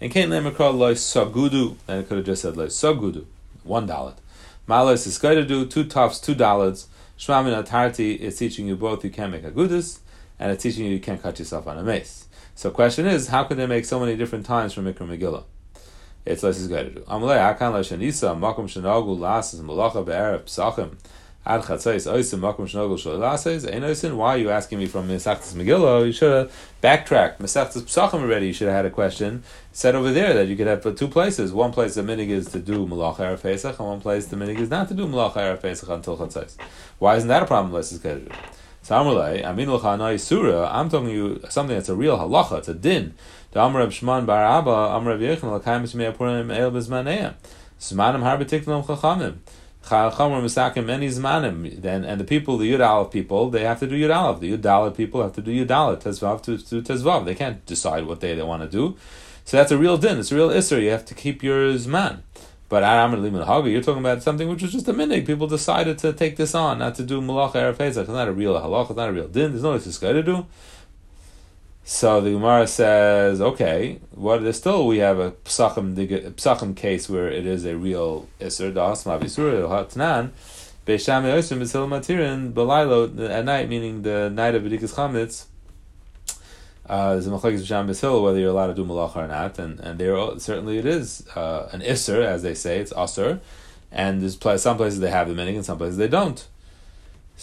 And 0.00 0.10
Kain 0.10 0.30
Lemekra 0.30 0.74
loy 0.76 0.94
sagudu, 0.94 1.76
and 1.86 2.00
it 2.00 2.08
could 2.08 2.16
have 2.16 2.26
just 2.26 2.42
said 2.42 2.56
loy 2.56 2.66
sagudu, 2.66 3.24
one 3.62 3.86
dalit. 3.86 4.16
Malas 4.68 5.06
is 5.06 5.18
going 5.18 5.36
to 5.36 5.44
do 5.44 5.66
two 5.66 5.84
tufs, 5.84 6.18
two 6.18 6.34
dalits. 6.34 6.86
Shmamin 7.16 7.62
Atarti 7.62 8.18
is 8.18 8.36
teaching 8.36 8.66
you 8.66 8.74
both 8.74 9.04
you 9.04 9.10
can't 9.10 9.30
make 9.30 9.44
a 9.44 9.52
gudus, 9.52 10.00
and 10.40 10.50
it's 10.50 10.64
teaching 10.64 10.84
you 10.84 10.90
you 10.90 10.98
can't 10.98 11.22
cut 11.22 11.38
yourself 11.38 11.68
on 11.68 11.78
a 11.78 11.84
mace. 11.84 12.26
So 12.56 12.72
question 12.72 13.06
is, 13.06 13.28
how 13.28 13.44
could 13.44 13.58
they 13.58 13.66
make 13.66 13.84
so 13.84 14.00
many 14.00 14.16
different 14.16 14.44
times 14.44 14.72
for 14.72 14.82
Mikra 14.82 15.06
Megillah? 15.06 15.44
It's 16.24 16.42
less 16.42 16.58
is 16.58 16.68
do. 16.68 17.04
Amalei 17.08 17.56
Akan 17.56 17.72
Lashanisa, 17.72 18.38
Makom 18.38 18.66
Shanagu 18.66 19.18
Lasas, 19.18 19.60
Malacha 19.60 20.04
Be'er 20.06 20.38
Psachim, 20.38 20.96
Ad 21.44 21.62
Chatzais 21.62 22.08
Oisim 22.08 22.38
Makom 22.38 22.68
Shnogel 22.68 22.96
Shalases 22.96 23.68
Einoisin. 23.68 24.14
Why 24.14 24.36
are 24.36 24.38
you 24.38 24.50
asking 24.50 24.78
me 24.78 24.86
from 24.86 25.08
Mesachtes 25.08 25.54
Megillah? 25.54 26.06
You 26.06 26.12
should 26.12 26.32
have 26.32 26.70
backtracked. 26.80 27.40
Mesachtes 27.40 27.82
Psachim 27.82 28.20
already. 28.20 28.46
You 28.46 28.52
should 28.52 28.68
have 28.68 28.76
had 28.76 28.86
a 28.86 28.90
question 28.90 29.42
said 29.72 29.96
over 29.96 30.12
there 30.12 30.32
that 30.34 30.46
you 30.46 30.54
could 30.54 30.68
have 30.68 30.82
two 30.94 31.08
places. 31.08 31.52
One 31.52 31.72
place 31.72 31.96
the 31.96 32.02
minig 32.02 32.28
is 32.28 32.46
to 32.52 32.60
do 32.60 32.86
Malach 32.86 33.16
Erev 33.16 33.42
Pesach, 33.42 33.76
and 33.80 33.88
one 33.88 34.00
place 34.00 34.26
the 34.26 34.36
minig 34.36 34.60
is 34.60 34.70
not 34.70 34.86
to 34.88 34.94
do 34.94 35.08
Malach 35.08 35.32
Erev 35.32 35.60
Pesach 35.60 35.88
until 35.88 36.16
Chatzais. 36.16 36.56
Why 37.00 37.16
isn't 37.16 37.28
that 37.28 37.42
a 37.42 37.46
problem? 37.46 37.74
Just 37.82 38.00
get 38.00 38.18
it. 38.18 38.32
So 38.82 38.96
Amrulay, 38.96 39.44
Amin 39.44 39.72
L'chanai 39.72 40.16
Surah. 40.16 40.68
I'm 40.72 40.88
talking 40.90 41.10
you 41.10 41.40
something 41.48 41.76
that's 41.76 41.88
a 41.88 41.94
real 41.94 42.18
halacha. 42.18 42.58
It's 42.58 42.68
a 42.68 42.74
din. 42.74 43.14
The 43.52 43.60
Amr 43.60 43.90
Shman 43.90 44.24
Bar 44.24 44.42
Abba 44.42 44.70
Amr 44.70 45.18
Yechon 45.18 45.52
L'kaim 45.52 45.82
Shmei 45.82 46.10
Apurim 46.10 46.56
El 46.56 46.72
Bezmaneim. 46.72 47.34
Zmanim 47.78 48.22
Har 48.22 48.38
B'Tiknom 48.38 48.82
Chachamim. 48.82 50.86
Many 50.86 51.08
zmanim. 51.08 51.82
Then 51.82 52.06
and 52.06 52.18
the 52.18 52.24
people, 52.24 52.56
the 52.56 52.72
Yud 52.72 52.80
Aleph 52.80 53.10
people, 53.10 53.50
they 53.50 53.64
have 53.64 53.78
to 53.80 53.86
do 53.86 53.94
Yud 53.94 54.14
Aleph. 54.14 54.40
The 54.40 54.56
Yud 54.56 54.96
people 54.96 55.22
have 55.22 55.34
to 55.34 55.42
do 55.42 55.50
Yud 55.50 55.66
Dalet. 55.66 56.02
Tezvav 56.02 56.42
to, 56.44 56.56
to 56.56 56.80
Tezvav. 56.80 57.26
They 57.26 57.34
can't 57.34 57.64
decide 57.66 58.06
what 58.06 58.20
day 58.20 58.34
they 58.34 58.42
want 58.42 58.62
to 58.62 58.68
do. 58.68 58.96
So 59.44 59.58
that's 59.58 59.70
a 59.70 59.76
real 59.76 59.98
din. 59.98 60.18
It's 60.18 60.32
a 60.32 60.34
real 60.34 60.48
isser. 60.48 60.80
You 60.80 60.90
have 60.90 61.04
to 61.04 61.14
keep 61.14 61.42
your 61.42 61.74
zman. 61.74 62.20
But 62.70 62.84
Aram 62.84 63.12
and 63.12 63.44
Haga, 63.44 63.68
you're 63.68 63.82
talking 63.82 64.00
about 64.00 64.22
something 64.22 64.48
which 64.48 64.62
was 64.62 64.72
just 64.72 64.88
a 64.88 64.94
minig. 64.94 65.26
People 65.26 65.46
decided 65.46 65.98
to 65.98 66.14
take 66.14 66.36
this 66.36 66.54
on, 66.54 66.78
not 66.78 66.94
to 66.94 67.02
do 67.02 67.20
malach 67.20 67.52
erev 67.52 67.78
It's 67.78 68.08
not 68.08 68.28
a 68.28 68.32
real 68.32 68.54
halach. 68.54 68.88
It's 68.88 68.96
not 68.96 69.10
a 69.10 69.12
real 69.12 69.28
din. 69.28 69.50
There's 69.50 69.62
no 69.62 69.78
guy 69.78 70.12
to 70.14 70.22
do. 70.22 70.46
So 71.84 72.20
the 72.20 72.30
Gemara 72.30 72.68
says, 72.68 73.40
okay, 73.40 73.98
what 74.12 74.42
is 74.44 74.56
still 74.56 74.86
we 74.86 74.98
have 74.98 75.18
a 75.18 75.32
psachim, 75.32 75.96
psachim 75.96 76.76
case 76.76 77.08
where 77.08 77.28
it 77.28 77.44
is 77.44 77.64
a 77.64 77.76
real 77.76 78.28
iser, 78.40 78.70
das 78.70 79.02
mavisur, 79.02 79.68
hatnan, 79.68 80.30
beisham 80.86 81.24
yosim 81.24 81.58
misil 81.58 81.88
matirin, 81.88 82.52
belaylo, 82.52 83.28
at 83.28 83.44
night, 83.44 83.68
meaning 83.68 84.02
the 84.02 84.30
night 84.30 84.54
of 84.54 84.62
Bedikas 84.62 84.94
Chametz, 84.94 85.46
uh, 86.86 87.12
there's 87.12 87.26
a 87.26 87.30
machlekes 87.30 87.62
b'sham 87.62 87.88
b'sil 87.88 88.22
whether 88.22 88.38
you're 88.38 88.50
allowed 88.50 88.68
to 88.68 88.74
do 88.74 88.84
malacha 88.84 89.16
or 89.16 89.26
not, 89.26 89.58
and 89.58 89.80
and 89.80 89.98
there 89.98 90.16
certainly 90.38 90.78
it 90.78 90.86
is 90.86 91.26
uh, 91.34 91.68
an 91.72 91.82
iser 91.82 92.22
as 92.22 92.42
they 92.42 92.54
say, 92.54 92.78
it's 92.78 92.92
aser, 92.96 93.40
and 93.90 94.22
there's 94.22 94.38
some 94.62 94.76
places 94.76 95.00
they 95.00 95.10
have 95.10 95.28
the 95.28 95.34
minig 95.34 95.56
and 95.56 95.64
some 95.64 95.78
places 95.78 95.96
they 95.96 96.08
don't. 96.08 96.46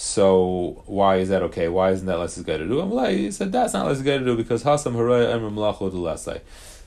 So 0.01 0.81
why 0.85 1.17
is 1.17 1.27
that 1.27 1.43
okay? 1.43 1.67
Why 1.67 1.91
isn't 1.91 2.05
that 2.05 2.19
less 2.19 2.37
is 2.37 2.45
to 2.45 2.57
do? 2.57 2.81
like, 2.83 3.17
he 3.17 3.31
said 3.31 3.51
that's 3.51 3.73
not 3.73 3.85
less 3.85 4.01
good 4.01 4.19
to 4.19 4.25
do 4.25 4.37
because 4.37 4.63
hasam 4.63 4.93
haraya 4.93 6.41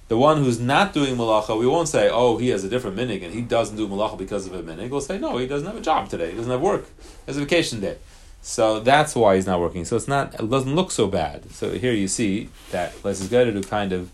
The 0.08 0.16
one 0.16 0.38
who's 0.38 0.58
not 0.58 0.94
doing 0.94 1.16
malacha, 1.16 1.60
we 1.60 1.66
won't 1.66 1.88
say, 1.88 2.08
oh, 2.10 2.38
he 2.38 2.48
has 2.48 2.64
a 2.64 2.70
different 2.70 2.96
minig 2.96 3.22
and 3.22 3.34
he 3.34 3.42
doesn't 3.42 3.76
do 3.76 3.86
malacha 3.86 4.16
because 4.16 4.46
of 4.46 4.54
a 4.54 4.62
minig. 4.62 4.88
We'll 4.88 5.02
say, 5.02 5.18
no, 5.18 5.36
he 5.36 5.46
doesn't 5.46 5.66
have 5.66 5.76
a 5.76 5.82
job 5.82 6.08
today. 6.08 6.30
He 6.30 6.36
doesn't 6.36 6.50
have 6.50 6.62
work. 6.62 6.86
It's 7.26 7.36
a 7.36 7.40
vacation 7.40 7.80
day. 7.80 7.98
So 8.40 8.80
that's 8.80 9.14
why 9.14 9.36
he's 9.36 9.46
not 9.46 9.60
working. 9.60 9.84
So 9.84 9.94
it's 9.96 10.08
not, 10.08 10.32
it 10.40 10.48
doesn't 10.48 10.74
look 10.74 10.90
so 10.90 11.06
bad. 11.06 11.50
So 11.50 11.72
here 11.72 11.92
you 11.92 12.08
see 12.08 12.48
that 12.70 13.04
less 13.04 13.20
is 13.20 13.28
to 13.28 13.52
do 13.52 13.62
kind 13.62 13.92
of 13.92 14.10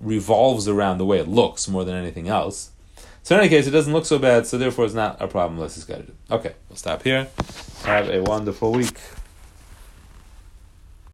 revolves 0.00 0.66
around 0.66 0.96
the 0.96 1.04
way 1.04 1.18
it 1.18 1.28
looks 1.28 1.68
more 1.68 1.84
than 1.84 1.94
anything 1.94 2.28
else. 2.28 2.70
So 3.24 3.36
in 3.36 3.40
any 3.40 3.48
case, 3.48 3.66
it 3.66 3.70
doesn't 3.70 3.92
look 3.92 4.04
so 4.04 4.18
bad, 4.18 4.46
so 4.46 4.58
therefore 4.58 4.84
it's 4.84 4.94
not 4.94 5.20
a 5.20 5.28
problem 5.28 5.60
got 5.84 5.98
to 5.98 6.02
do. 6.02 6.12
Okay, 6.30 6.54
we'll 6.68 6.76
stop 6.76 7.02
here. 7.02 7.28
Have 7.84 8.08
a 8.08 8.20
wonderful 8.22 8.72
week. 8.72 8.98